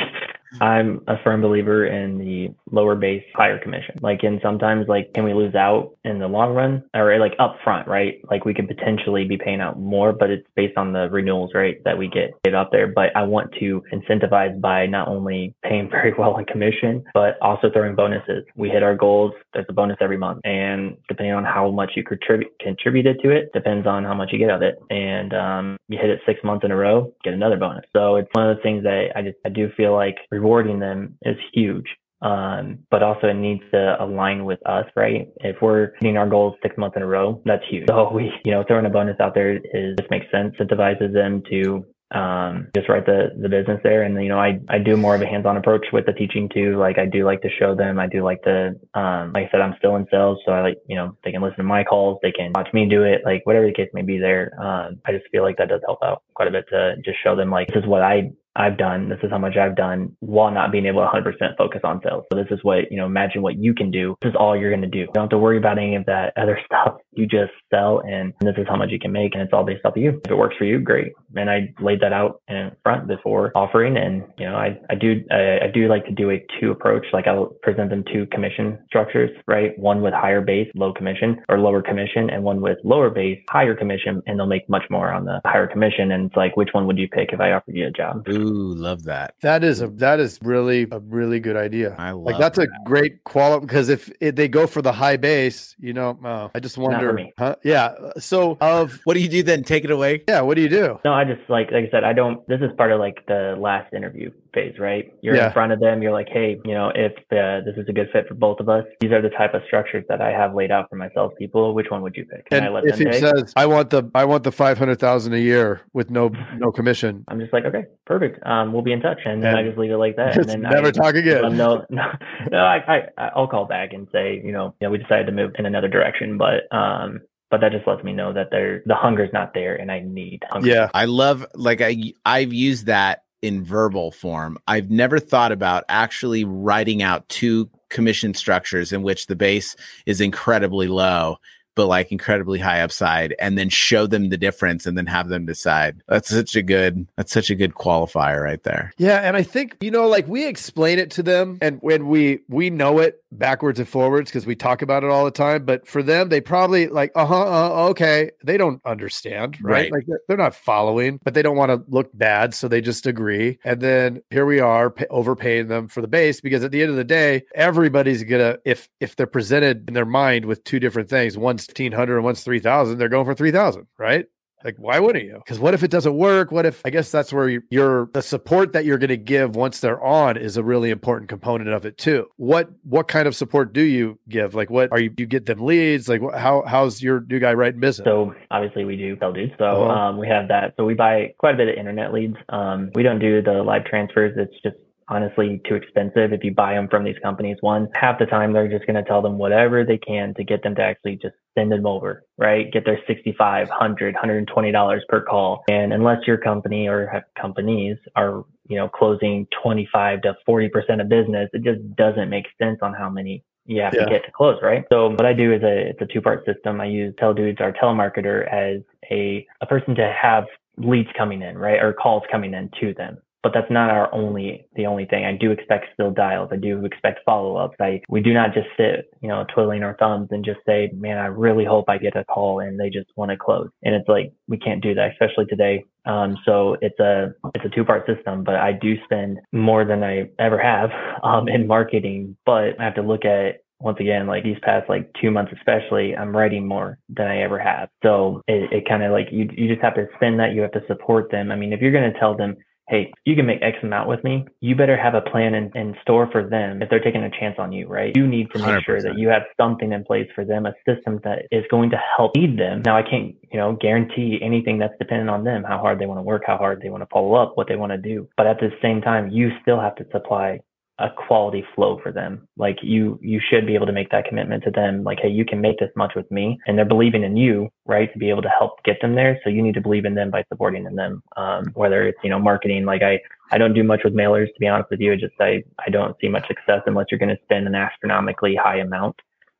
I'm 0.61 1.01
a 1.07 1.15
firm 1.23 1.41
believer 1.41 1.85
in 1.85 2.17
the 2.17 2.49
lower 2.71 2.95
base, 2.95 3.23
higher 3.35 3.59
commission. 3.59 3.95
Like, 4.01 4.23
and 4.23 4.39
sometimes, 4.41 4.87
like, 4.87 5.13
can 5.13 5.23
we 5.23 5.33
lose 5.33 5.55
out 5.55 5.95
in 6.03 6.19
the 6.19 6.27
long 6.27 6.53
run 6.53 6.83
or 6.93 7.17
like 7.19 7.33
up 7.39 7.57
front, 7.63 7.87
right? 7.87 8.19
Like, 8.29 8.45
we 8.45 8.53
could 8.53 8.67
potentially 8.67 9.25
be 9.25 9.37
paying 9.37 9.61
out 9.61 9.79
more, 9.79 10.13
but 10.13 10.29
it's 10.29 10.47
based 10.55 10.77
on 10.77 10.93
the 10.93 11.09
renewals 11.09 11.53
rate 11.53 11.83
that 11.83 11.97
we 11.97 12.07
get 12.07 12.31
get 12.43 12.55
up 12.55 12.71
there. 12.71 12.87
But 12.87 13.15
I 13.15 13.23
want 13.23 13.53
to 13.59 13.83
incentivize 13.93 14.59
by 14.59 14.85
not 14.85 15.07
only 15.07 15.53
paying 15.63 15.89
very 15.91 16.13
well 16.17 16.37
in 16.37 16.45
commission, 16.45 17.03
but 17.13 17.37
also 17.41 17.69
throwing 17.71 17.95
bonuses. 17.95 18.45
We 18.55 18.69
hit 18.69 18.83
our 18.83 18.95
goals. 18.95 19.33
There's 19.53 19.65
a 19.69 19.73
bonus 19.73 19.97
every 20.01 20.17
month, 20.17 20.41
and 20.43 20.97
depending 21.07 21.33
on 21.33 21.43
how 21.43 21.71
much 21.71 21.91
you 21.95 22.03
contribute 22.03 22.51
contributed 22.59 23.19
to 23.23 23.31
it, 23.31 23.51
depends 23.53 23.87
on 23.87 24.03
how 24.03 24.13
much 24.13 24.29
you 24.31 24.39
get 24.39 24.49
of 24.49 24.61
it. 24.61 24.75
And 24.89 25.33
um, 25.33 25.76
you 25.87 25.97
hit 25.99 26.09
it 26.09 26.19
six 26.25 26.39
months 26.43 26.65
in 26.65 26.71
a 26.71 26.75
row, 26.75 27.13
get 27.23 27.33
another 27.33 27.57
bonus. 27.57 27.85
So 27.95 28.17
it's 28.17 28.29
one 28.33 28.49
of 28.49 28.57
the 28.57 28.63
things 28.63 28.83
that 28.83 29.09
I 29.15 29.21
just 29.21 29.37
I 29.45 29.49
do 29.49 29.69
feel 29.75 29.93
like 29.93 30.17
rewarding 30.31 30.79
them 30.79 31.17
is 31.23 31.37
huge. 31.53 31.87
Um, 32.19 32.79
but 32.89 33.03
also 33.03 33.27
it 33.27 33.35
needs 33.35 33.61
to 33.71 33.95
align 34.03 34.43
with 34.43 34.59
us, 34.65 34.85
right? 34.95 35.27
If 35.41 35.57
we're 35.61 35.91
hitting 35.99 36.17
our 36.17 36.27
goals 36.27 36.55
six 36.63 36.75
months 36.75 36.97
in 36.97 37.03
a 37.03 37.05
row, 37.05 37.41
that's 37.45 37.63
huge. 37.69 37.85
So 37.87 38.11
we, 38.11 38.31
you 38.43 38.51
know, 38.51 38.63
throwing 38.67 38.87
a 38.87 38.89
bonus 38.89 39.19
out 39.19 39.35
there 39.35 39.57
is 39.57 39.95
just 39.97 40.09
makes 40.09 40.25
sense, 40.31 40.55
incentivizes 40.59 41.13
them 41.13 41.43
to 41.51 41.85
um, 42.11 42.69
just 42.75 42.87
write 42.87 43.05
the, 43.05 43.29
the 43.41 43.49
business 43.49 43.79
there. 43.83 44.03
And, 44.03 44.21
you 44.21 44.29
know, 44.29 44.39
I, 44.39 44.59
I 44.69 44.77
do 44.77 44.95
more 44.95 45.15
of 45.15 45.21
a 45.21 45.25
hands-on 45.25 45.57
approach 45.57 45.85
with 45.91 46.05
the 46.05 46.13
teaching 46.13 46.49
too. 46.53 46.77
Like 46.77 46.97
I 46.97 47.05
do 47.05 47.25
like 47.25 47.41
to 47.41 47.49
show 47.59 47.75
them, 47.75 47.99
I 47.99 48.07
do 48.07 48.23
like 48.23 48.41
to, 48.43 48.75
um, 48.93 49.33
like 49.33 49.47
I 49.47 49.49
said, 49.51 49.61
I'm 49.61 49.75
still 49.77 49.95
in 49.97 50.07
sales. 50.09 50.39
So 50.45 50.53
I 50.53 50.61
like, 50.61 50.77
you 50.87 50.95
know, 50.95 51.17
they 51.23 51.31
can 51.31 51.41
listen 51.41 51.57
to 51.57 51.63
my 51.63 51.83
calls, 51.83 52.19
they 52.21 52.31
can 52.31 52.53
watch 52.55 52.69
me 52.73 52.87
do 52.87 53.03
it, 53.03 53.21
like 53.25 53.45
whatever 53.45 53.67
the 53.67 53.73
case 53.73 53.89
may 53.93 54.03
be 54.03 54.17
there. 54.17 54.51
Um, 54.59 55.01
I 55.05 55.11
just 55.11 55.25
feel 55.31 55.43
like 55.43 55.57
that 55.57 55.69
does 55.69 55.81
help 55.85 55.99
out 56.03 56.23
quite 56.33 56.47
a 56.47 56.51
bit 56.51 56.65
to 56.69 56.95
just 57.03 57.17
show 57.23 57.35
them 57.35 57.49
like, 57.49 57.67
this 57.67 57.83
is 57.83 57.87
what 57.87 58.01
I, 58.01 58.31
I've 58.57 58.77
done. 58.77 59.09
This 59.09 59.19
is 59.23 59.29
how 59.29 59.37
much 59.37 59.55
I've 59.55 59.75
done 59.75 60.15
while 60.19 60.51
not 60.51 60.71
being 60.71 60.85
able 60.85 61.01
to 61.01 61.07
100% 61.07 61.57
focus 61.57 61.81
on 61.83 62.01
sales. 62.03 62.25
So 62.31 62.37
this 62.37 62.47
is 62.49 62.59
what, 62.63 62.91
you 62.91 62.97
know, 62.97 63.05
imagine 63.05 63.41
what 63.41 63.57
you 63.57 63.73
can 63.73 63.91
do. 63.91 64.15
This 64.21 64.29
is 64.31 64.35
all 64.37 64.57
you're 64.57 64.71
going 64.71 64.81
to 64.81 64.87
do. 64.87 64.99
You 64.99 65.09
don't 65.13 65.23
have 65.23 65.29
to 65.29 65.37
worry 65.37 65.57
about 65.57 65.77
any 65.77 65.95
of 65.95 66.05
that 66.05 66.33
other 66.35 66.59
stuff. 66.65 66.95
You 67.11 67.27
just 67.27 67.51
sell 67.69 68.01
and 68.07 68.33
this 68.41 68.55
is 68.57 68.65
how 68.67 68.75
much 68.75 68.89
you 68.89 68.99
can 68.99 69.11
make 69.11 69.33
and 69.33 69.43
it's 69.43 69.53
all 69.53 69.63
based 69.63 69.85
off 69.85 69.95
of 69.95 70.01
you. 70.01 70.19
If 70.25 70.31
it 70.31 70.37
works 70.37 70.55
for 70.57 70.65
you, 70.65 70.79
great. 70.79 71.13
And 71.35 71.49
I 71.49 71.73
laid 71.79 72.01
that 72.01 72.13
out 72.13 72.41
in 72.47 72.71
front 72.83 73.07
before 73.07 73.51
offering. 73.55 73.97
And, 73.97 74.23
you 74.37 74.45
know, 74.45 74.55
I, 74.55 74.79
I 74.89 74.95
do, 74.95 75.23
I, 75.31 75.65
I 75.65 75.71
do 75.73 75.87
like 75.87 76.05
to 76.05 76.11
do 76.11 76.31
a 76.31 76.43
two 76.59 76.71
approach. 76.71 77.05
Like 77.13 77.27
I'll 77.27 77.47
present 77.61 77.89
them 77.89 78.03
two 78.11 78.25
commission 78.27 78.79
structures, 78.87 79.29
right? 79.47 79.77
One 79.77 80.01
with 80.01 80.13
higher 80.13 80.41
base, 80.41 80.69
low 80.75 80.93
commission 80.93 81.41
or 81.49 81.59
lower 81.59 81.81
commission 81.81 82.29
and 82.29 82.43
one 82.43 82.61
with 82.61 82.77
lower 82.83 83.09
base, 83.09 83.39
higher 83.49 83.75
commission. 83.75 84.21
And 84.25 84.39
they'll 84.39 84.47
make 84.47 84.67
much 84.69 84.83
more 84.89 85.11
on 85.11 85.25
the 85.25 85.41
higher 85.45 85.67
commission. 85.67 86.11
And 86.11 86.27
it's 86.27 86.35
like, 86.35 86.57
which 86.57 86.69
one 86.71 86.87
would 86.87 86.97
you 86.97 87.07
pick 87.07 87.33
if 87.33 87.39
I 87.39 87.51
offered 87.51 87.75
you 87.75 87.87
a 87.87 87.91
job? 87.91 88.27
Ooh, 88.29 88.46
love 88.49 89.03
that. 89.03 89.35
That 89.41 89.63
is 89.63 89.81
a 89.81 89.87
that 89.87 90.19
is 90.19 90.39
really 90.41 90.87
a 90.91 90.99
really 90.99 91.39
good 91.39 91.55
idea. 91.57 91.95
I 91.97 92.11
love 92.11 92.25
like 92.25 92.37
that's 92.37 92.57
a 92.57 92.67
great 92.85 93.23
quality 93.23 93.65
because 93.65 93.89
if, 93.89 94.11
if 94.19 94.35
they 94.35 94.47
go 94.47 94.67
for 94.67 94.81
the 94.81 94.91
high 94.91 95.17
base, 95.17 95.75
you 95.79 95.93
know, 95.93 96.17
uh, 96.23 96.49
I 96.55 96.59
just 96.59 96.75
for 96.75 96.81
wonder. 96.89 97.13
me. 97.13 97.33
Huh? 97.37 97.55
Yeah. 97.63 97.93
So 98.17 98.57
of 98.61 98.99
What 99.05 99.13
do 99.15 99.19
you 99.19 99.29
do 99.29 99.43
then? 99.43 99.63
Take 99.63 99.83
it 99.83 99.91
away. 99.91 100.23
yeah, 100.27 100.41
what 100.41 100.55
do 100.55 100.61
you 100.61 100.69
do? 100.69 100.99
No, 101.05 101.13
I 101.13 101.23
just 101.23 101.41
like 101.49 101.71
like 101.71 101.85
I 101.87 101.89
said, 101.91 102.03
I 102.03 102.13
don't. 102.13 102.45
This 102.47 102.61
is 102.61 102.69
part 102.77 102.91
of 102.91 102.99
like 102.99 103.25
the 103.27 103.55
last 103.59 103.93
interview 103.93 104.31
phase, 104.53 104.77
right? 104.79 105.13
You're 105.21 105.35
Yeah. 105.35 105.47
in 105.47 105.53
front 105.53 105.71
of 105.71 105.79
them. 105.79 106.01
You're 106.01 106.13
like, 106.13 106.29
hey, 106.29 106.59
you 106.65 106.73
know, 106.73 106.91
if 106.95 107.13
uh, 107.31 107.63
this 107.65 107.75
is 107.77 107.87
a 107.89 107.93
good 107.93 108.09
fit 108.11 108.27
for 108.27 108.33
both 108.33 108.59
of 108.59 108.69
us, 108.69 108.85
these 109.01 109.11
are 109.11 109.21
the 109.21 109.29
type 109.29 109.53
of 109.53 109.61
structures 109.67 110.03
that 110.09 110.21
I 110.21 110.31
have 110.31 110.55
laid 110.55 110.71
out 110.71 110.89
for 110.89 110.95
my 110.95 111.09
salespeople. 111.13 111.73
Which 111.75 111.87
one 111.89 112.01
would 112.01 112.15
you 112.15 112.25
pick? 112.25 112.47
And, 112.51 112.65
I 112.65 112.69
let 112.69 112.85
if 112.85 112.91
them 112.97 112.99
he 112.99 113.05
pick. 113.05 113.19
says, 113.21 113.53
"I 113.55 113.65
want 113.65 113.89
the 113.89 114.09
I 114.15 114.25
want 114.25 114.43
the 114.43 114.51
five 114.51 114.77
hundred 114.77 114.99
thousand 114.99 115.33
a 115.33 115.39
year 115.39 115.81
with 115.93 116.09
no 116.09 116.29
no 116.57 116.71
commission," 116.71 117.23
I'm 117.27 117.39
just 117.39 117.53
like, 117.53 117.65
okay, 117.65 117.83
perfect. 118.05 118.36
Um, 118.45 118.73
we'll 118.73 118.81
be 118.81 118.91
in 118.91 119.01
touch, 119.01 119.19
and 119.25 119.41
then 119.41 119.55
I 119.55 119.63
just 119.63 119.77
leave 119.77 119.91
it 119.91 119.97
like 119.97 120.15
that. 120.15 120.37
And 120.37 120.49
then 120.49 120.61
never 120.61 120.87
I, 120.87 120.91
talk 120.91 121.15
again. 121.15 121.45
Um, 121.45 121.57
no, 121.57 121.85
no, 121.89 122.03
no. 122.51 122.57
I, 122.57 123.09
I, 123.17 123.29
I'll 123.35 123.47
call 123.47 123.65
back 123.65 123.93
and 123.93 124.07
say, 124.11 124.41
you 124.43 124.51
know, 124.51 124.75
yeah, 124.81 124.89
we 124.89 124.97
decided 124.97 125.25
to 125.27 125.31
move 125.31 125.51
in 125.57 125.65
another 125.65 125.87
direction, 125.87 126.37
but 126.37 126.73
um, 126.75 127.21
but 127.49 127.61
that 127.61 127.71
just 127.71 127.87
lets 127.87 128.03
me 128.03 128.13
know 128.13 128.33
that 128.33 128.47
there, 128.51 128.83
the 128.85 128.95
hunger's 128.95 129.31
not 129.33 129.53
there, 129.53 129.75
and 129.75 129.91
I 129.91 129.99
need 129.99 130.43
hunger. 130.49 130.67
yeah, 130.67 130.89
I 130.93 131.05
love 131.05 131.45
like 131.55 131.81
I 131.81 132.13
I've 132.25 132.53
used 132.53 132.85
that 132.87 133.23
in 133.41 133.63
verbal 133.63 134.11
form. 134.11 134.57
I've 134.67 134.89
never 134.89 135.19
thought 135.19 135.51
about 135.51 135.83
actually 135.89 136.43
writing 136.43 137.01
out 137.01 137.27
two 137.29 137.69
commission 137.89 138.33
structures 138.33 138.91
in 138.91 139.01
which 139.01 139.27
the 139.27 139.35
base 139.35 139.75
is 140.05 140.19
incredibly 140.19 140.87
low 140.87 141.37
but 141.77 141.87
like 141.87 142.11
incredibly 142.11 142.59
high 142.59 142.81
upside 142.81 143.35
and 143.39 143.57
then 143.57 143.69
show 143.69 144.07
them 144.07 144.29
the 144.29 144.37
difference 144.37 144.85
and 144.85 144.97
then 144.97 145.05
have 145.05 145.29
them 145.29 145.45
decide. 145.45 146.01
That's 146.07 146.27
such 146.27 146.55
a 146.55 146.63
good 146.63 147.07
that's 147.15 147.31
such 147.31 147.49
a 147.49 147.55
good 147.55 147.75
qualifier 147.75 148.43
right 148.43 148.61
there. 148.63 148.91
yeah. 148.97 149.19
And 149.19 149.37
I 149.37 149.43
think 149.43 149.77
you 149.79 149.91
know, 149.91 150.07
like 150.07 150.27
we 150.27 150.45
explain 150.45 150.99
it 150.99 151.11
to 151.11 151.23
them, 151.23 151.59
and 151.61 151.79
when 151.81 152.07
we 152.07 152.39
we 152.49 152.69
know 152.69 152.99
it 152.99 153.21
backwards 153.31 153.79
and 153.79 153.87
forwards 153.87 154.29
because 154.29 154.45
we 154.45 154.55
talk 154.55 154.81
about 154.81 155.03
it 155.03 155.09
all 155.09 155.25
the 155.25 155.31
time. 155.31 155.65
But 155.65 155.87
for 155.87 156.01
them, 156.01 156.29
they 156.29 156.41
probably 156.41 156.87
like, 156.87 157.11
uh 157.15 157.25
huh, 157.25 157.41
uh, 157.41 157.87
okay. 157.89 158.31
They 158.43 158.57
don't 158.57 158.81
understand, 158.85 159.57
right? 159.61 159.77
Right. 159.77 159.91
Like 159.91 160.05
they're, 160.07 160.21
they're 160.27 160.37
not 160.37 160.55
following, 160.55 161.19
but 161.23 161.33
they 161.33 161.41
don't 161.41 161.57
want 161.57 161.71
to 161.71 161.83
look 161.89 162.09
bad, 162.13 162.53
so 162.53 162.67
they 162.67 162.81
just 162.81 163.05
agree. 163.05 163.59
And 163.63 163.81
then 163.81 164.21
here 164.29 164.45
we 164.45 164.59
are 164.59 164.89
pay, 164.89 165.07
overpaying 165.09 165.67
them 165.67 165.87
for 165.87 166.01
the 166.01 166.07
base 166.07 166.41
because 166.41 166.63
at 166.63 166.71
the 166.71 166.81
end 166.81 166.89
of 166.89 166.97
the 166.97 167.03
day, 167.03 167.43
everybody's 167.55 168.23
gonna 168.23 168.57
if 168.65 168.89
if 168.99 169.15
they're 169.15 169.27
presented 169.27 169.87
in 169.87 169.93
their 169.93 170.05
mind 170.05 170.45
with 170.45 170.63
two 170.63 170.79
different 170.79 171.09
things, 171.09 171.37
one's 171.37 171.66
fifteen 171.67 171.91
hundred 171.91 172.15
and 172.15 172.23
one's 172.23 172.43
three 172.43 172.59
thousand, 172.59 172.97
they're 172.97 173.09
going 173.09 173.25
for 173.25 173.35
three 173.35 173.51
thousand, 173.51 173.87
right? 173.97 174.25
Like, 174.63 174.75
why 174.79 174.99
wouldn't 174.99 175.23
you? 175.23 175.35
Because 175.35 175.59
what 175.59 175.75
if 175.75 175.83
it 175.83 175.91
doesn't 175.91 176.15
work? 176.17 176.51
What 176.51 176.65
if 176.65 176.81
I 176.83 176.89
guess 176.89 177.11
that's 177.11 177.31
where 177.31 177.47
you- 177.47 177.61
you're 177.69 178.09
the 178.13 178.23
support 178.23 178.73
that 178.73 178.85
you're 178.85 178.97
going 178.97 179.09
to 179.09 179.15
give 179.17 179.55
once 179.55 179.81
they're 179.81 180.03
on 180.03 180.35
is 180.35 180.57
a 180.57 180.63
really 180.63 180.89
important 180.89 181.29
component 181.29 181.69
of 181.69 181.85
it 181.85 181.95
too. 181.99 182.25
What 182.37 182.69
what 182.83 183.07
kind 183.07 183.27
of 183.27 183.35
support 183.35 183.71
do 183.71 183.81
you 183.81 184.17
give? 184.27 184.55
Like, 184.55 184.71
what 184.71 184.91
are 184.91 184.99
you? 184.99 185.11
You 185.15 185.27
get 185.27 185.45
them 185.45 185.59
leads? 185.63 186.09
Like, 186.09 186.21
how 186.33 186.63
how's 186.65 187.03
your 187.03 187.21
new 187.29 187.37
guy 187.39 187.53
writing 187.53 187.79
business? 187.79 188.03
So 188.05 188.33
obviously 188.49 188.83
we 188.83 188.97
do 188.97 189.15
sell 189.19 189.31
dudes. 189.31 189.53
So 189.59 189.65
Uh-huh. 189.65 189.91
um, 189.91 190.17
we 190.17 190.27
have 190.27 190.47
that. 190.47 190.73
So 190.75 190.85
we 190.85 190.95
buy 190.95 191.35
quite 191.37 191.53
a 191.53 191.57
bit 191.57 191.67
of 191.69 191.75
internet 191.75 192.11
leads. 192.11 192.35
Um, 192.49 192.89
we 192.95 193.03
don't 193.03 193.19
do 193.19 193.43
the 193.43 193.61
live 193.63 193.85
transfers. 193.85 194.33
It's 194.37 194.59
just 194.63 194.77
honestly 195.09 195.61
too 195.67 195.75
expensive 195.75 196.33
if 196.33 196.43
you 196.43 196.53
buy 196.53 196.73
them 196.73 196.87
from 196.89 197.03
these 197.03 197.15
companies. 197.23 197.57
One, 197.61 197.87
half 197.93 198.19
the 198.19 198.25
time 198.25 198.53
they're 198.53 198.67
just 198.67 198.85
going 198.85 199.01
to 199.01 199.07
tell 199.07 199.21
them 199.21 199.37
whatever 199.37 199.85
they 199.85 199.97
can 199.97 200.33
to 200.35 200.43
get 200.43 200.63
them 200.63 200.75
to 200.75 200.81
actually 200.81 201.15
just 201.17 201.35
send 201.57 201.71
them 201.71 201.85
over, 201.85 202.25
right? 202.37 202.71
Get 202.71 202.85
their 202.85 202.99
65, 203.07 203.69
100, 203.69 204.13
120 204.15 204.71
dollars 204.71 205.03
per 205.09 205.21
call. 205.21 205.63
And 205.69 205.93
unless 205.93 206.27
your 206.27 206.37
company 206.37 206.87
or 206.87 207.07
have 207.07 207.23
companies 207.39 207.97
are 208.15 208.43
you 208.67 208.75
know 208.75 208.89
closing 208.89 209.47
25 209.63 210.21
to 210.23 210.35
40 210.45 210.69
percent 210.69 211.01
of 211.01 211.09
business, 211.09 211.49
it 211.53 211.63
just 211.63 211.95
doesn't 211.95 212.29
make 212.29 212.45
sense 212.61 212.79
on 212.81 212.93
how 212.93 213.09
many 213.09 213.43
you 213.65 213.81
have 213.81 213.93
Yeah. 213.93 214.05
to 214.05 214.09
get 214.09 214.25
to 214.25 214.31
close, 214.31 214.57
right? 214.61 214.85
So 214.89 215.09
what 215.09 215.25
I 215.25 215.33
do 215.33 215.53
is 215.53 215.61
a 215.63 215.89
it's 215.89 216.01
a 216.01 216.05
two 216.05 216.21
part 216.21 216.45
system. 216.45 216.81
I 216.81 216.85
use 216.85 217.13
Teledudes, 217.15 217.61
our 217.61 217.71
telemarketer, 217.73 218.47
as 218.51 218.81
a 219.11 219.45
a 219.61 219.65
person 219.65 219.95
to 219.95 220.13
have 220.21 220.45
leads 220.77 221.09
coming 221.17 221.41
in, 221.41 221.57
right, 221.57 221.81
or 221.81 221.93
calls 221.93 222.23
coming 222.31 222.53
in 222.53 222.69
to 222.79 222.93
them. 222.93 223.17
But 223.43 223.53
that's 223.53 223.71
not 223.71 223.89
our 223.89 224.13
only 224.13 224.65
the 224.75 224.85
only 224.85 225.05
thing. 225.05 225.25
I 225.25 225.33
do 225.33 225.51
expect 225.51 225.87
still 225.93 226.11
dials. 226.11 226.49
I 226.51 226.57
do 226.57 226.83
expect 226.85 227.19
follow 227.25 227.55
ups. 227.57 227.75
I 227.79 228.01
we 228.09 228.21
do 228.21 228.33
not 228.33 228.53
just 228.53 228.67
sit, 228.77 229.11
you 229.21 229.29
know, 229.29 229.45
twiddling 229.53 229.83
our 229.83 229.95
thumbs 229.97 230.29
and 230.31 230.43
just 230.43 230.59
say, 230.65 230.89
man, 230.93 231.17
I 231.17 231.27
really 231.27 231.65
hope 231.65 231.85
I 231.87 231.97
get 231.97 232.15
a 232.15 232.25
call 232.25 232.59
and 232.59 232.79
they 232.79 232.89
just 232.89 233.09
want 233.15 233.31
to 233.31 233.37
close. 233.37 233.69
And 233.83 233.95
it's 233.95 234.09
like 234.09 234.33
we 234.47 234.57
can't 234.57 234.81
do 234.81 234.93
that, 234.95 235.11
especially 235.11 235.45
today. 235.45 235.85
Um, 236.05 236.37
so 236.45 236.77
it's 236.81 236.99
a 236.99 237.33
it's 237.55 237.65
a 237.65 237.69
two 237.69 237.85
part 237.85 238.07
system, 238.07 238.43
but 238.43 238.55
I 238.55 238.71
do 238.73 238.95
spend 239.03 239.39
more 239.51 239.85
than 239.85 240.03
I 240.03 240.29
ever 240.39 240.57
have 240.57 240.89
um, 241.23 241.47
in 241.47 241.67
marketing. 241.67 242.37
But 242.45 242.79
I 242.79 242.83
have 242.83 242.95
to 242.95 243.01
look 243.01 243.25
at 243.25 243.61
once 243.79 243.97
again, 243.99 244.25
like 244.25 244.43
these 244.43 244.57
past 244.63 244.89
like 244.89 245.09
two 245.21 245.29
months, 245.31 245.51
especially, 245.55 246.15
I'm 246.15 246.35
writing 246.35 246.67
more 246.67 246.97
than 247.09 247.27
I 247.27 247.41
ever 247.41 247.59
have. 247.59 247.89
So 248.03 248.41
it, 248.47 248.71
it 248.71 248.87
kind 248.87 249.03
of 249.03 249.11
like 249.11 249.27
you, 249.31 249.49
you 249.55 249.67
just 249.67 249.83
have 249.83 249.95
to 249.95 250.07
spend 250.15 250.39
that. 250.39 250.53
You 250.53 250.61
have 250.61 250.71
to 250.71 250.83
support 250.87 251.29
them. 251.31 251.51
I 251.51 251.55
mean, 251.55 251.73
if 251.73 251.81
you're 251.81 251.91
going 251.91 252.11
to 252.11 252.19
tell 252.19 252.35
them, 252.35 252.55
Hey, 252.89 253.11
you 253.25 253.35
can 253.35 253.45
make 253.45 253.61
X 253.61 253.77
amount 253.83 254.07
with 254.07 254.23
me. 254.23 254.45
You 254.61 254.73
better 254.73 254.95
have 254.95 255.13
a 255.13 255.19
plan 255.19 255.53
in, 255.53 255.71
in 255.75 255.93
store 256.01 256.29
for 256.31 256.47
them 256.47 256.81
if 256.81 256.89
they're 256.89 257.01
taking 257.01 257.21
a 257.21 257.29
chance 257.29 257.55
on 257.59 257.73
you, 257.73 257.85
right? 257.85 258.15
You 258.15 258.25
need 258.25 258.49
to 258.51 258.59
make 258.59 258.85
sure 258.85 258.97
100%. 258.97 259.03
that 259.03 259.17
you 259.17 259.27
have 259.27 259.43
something 259.59 259.91
in 259.91 260.05
place 260.05 260.27
for 260.33 260.45
them, 260.45 260.65
a 260.65 260.73
system 260.87 261.19
that 261.25 261.47
is 261.51 261.65
going 261.69 261.89
to 261.89 261.97
help 262.15 262.35
lead 262.35 262.57
them. 262.57 262.83
Now, 262.85 262.97
I 262.97 263.01
can't, 263.01 263.35
you 263.51 263.59
know, 263.59 263.73
guarantee 263.73 264.39
anything 264.41 264.77
that's 264.77 264.93
dependent 264.99 265.29
on 265.29 265.43
them, 265.43 265.65
how 265.65 265.79
hard 265.79 265.99
they 265.99 266.05
want 266.05 266.19
to 266.19 266.23
work, 266.23 266.43
how 266.47 266.57
hard 266.57 266.81
they 266.81 266.89
want 266.89 267.03
to 267.03 267.07
follow 267.11 267.35
up, 267.35 267.57
what 267.57 267.67
they 267.67 267.75
want 267.75 267.91
to 267.91 267.97
do. 267.97 268.29
But 268.37 268.47
at 268.47 268.59
the 268.59 268.69
same 268.81 269.01
time, 269.01 269.31
you 269.31 269.51
still 269.61 269.81
have 269.81 269.95
to 269.95 270.05
supply 270.13 270.61
a 270.99 271.09
quality 271.09 271.63
flow 271.75 271.99
for 272.01 272.11
them. 272.11 272.47
Like 272.57 272.77
you, 272.81 273.19
you 273.21 273.39
should 273.39 273.67
be 273.67 273.75
able 273.75 273.85
to 273.85 273.91
make 273.91 274.09
that 274.09 274.25
commitment 274.25 274.63
to 274.63 274.71
them. 274.71 275.03
Like, 275.03 275.19
hey, 275.21 275.29
you 275.29 275.45
can 275.45 275.61
make 275.61 275.79
this 275.79 275.91
much 275.95 276.13
with 276.15 276.29
me, 276.31 276.57
and 276.65 276.77
they're 276.77 276.85
believing 276.85 277.23
in 277.23 277.37
you, 277.37 277.69
right, 277.85 278.11
to 278.11 278.19
be 278.19 278.29
able 278.29 278.41
to 278.41 278.49
help 278.49 278.83
get 278.83 278.99
them 279.01 279.15
there. 279.15 279.39
So 279.43 279.49
you 279.49 279.61
need 279.61 279.75
to 279.75 279.81
believe 279.81 280.05
in 280.05 280.15
them 280.15 280.31
by 280.31 280.43
supporting 280.49 280.85
in 280.85 280.95
them. 280.95 281.21
Um, 281.35 281.65
whether 281.75 282.07
it's 282.07 282.17
you 282.23 282.29
know 282.29 282.39
marketing, 282.39 282.85
like 282.85 283.03
I, 283.03 283.19
I 283.51 283.57
don't 283.57 283.73
do 283.73 283.83
much 283.83 284.01
with 284.03 284.13
mailers 284.13 284.47
to 284.47 284.59
be 284.59 284.67
honest 284.67 284.89
with 284.89 284.99
you. 284.99 285.13
It 285.13 285.19
just 285.19 285.35
I, 285.39 285.63
I 285.85 285.89
don't 285.89 286.15
see 286.19 286.29
much 286.29 286.47
success 286.47 286.81
unless 286.87 287.07
you're 287.11 287.19
going 287.19 287.35
to 287.35 287.43
spend 287.43 287.67
an 287.67 287.75
astronomically 287.75 288.55
high 288.55 288.79
amount. 288.79 289.15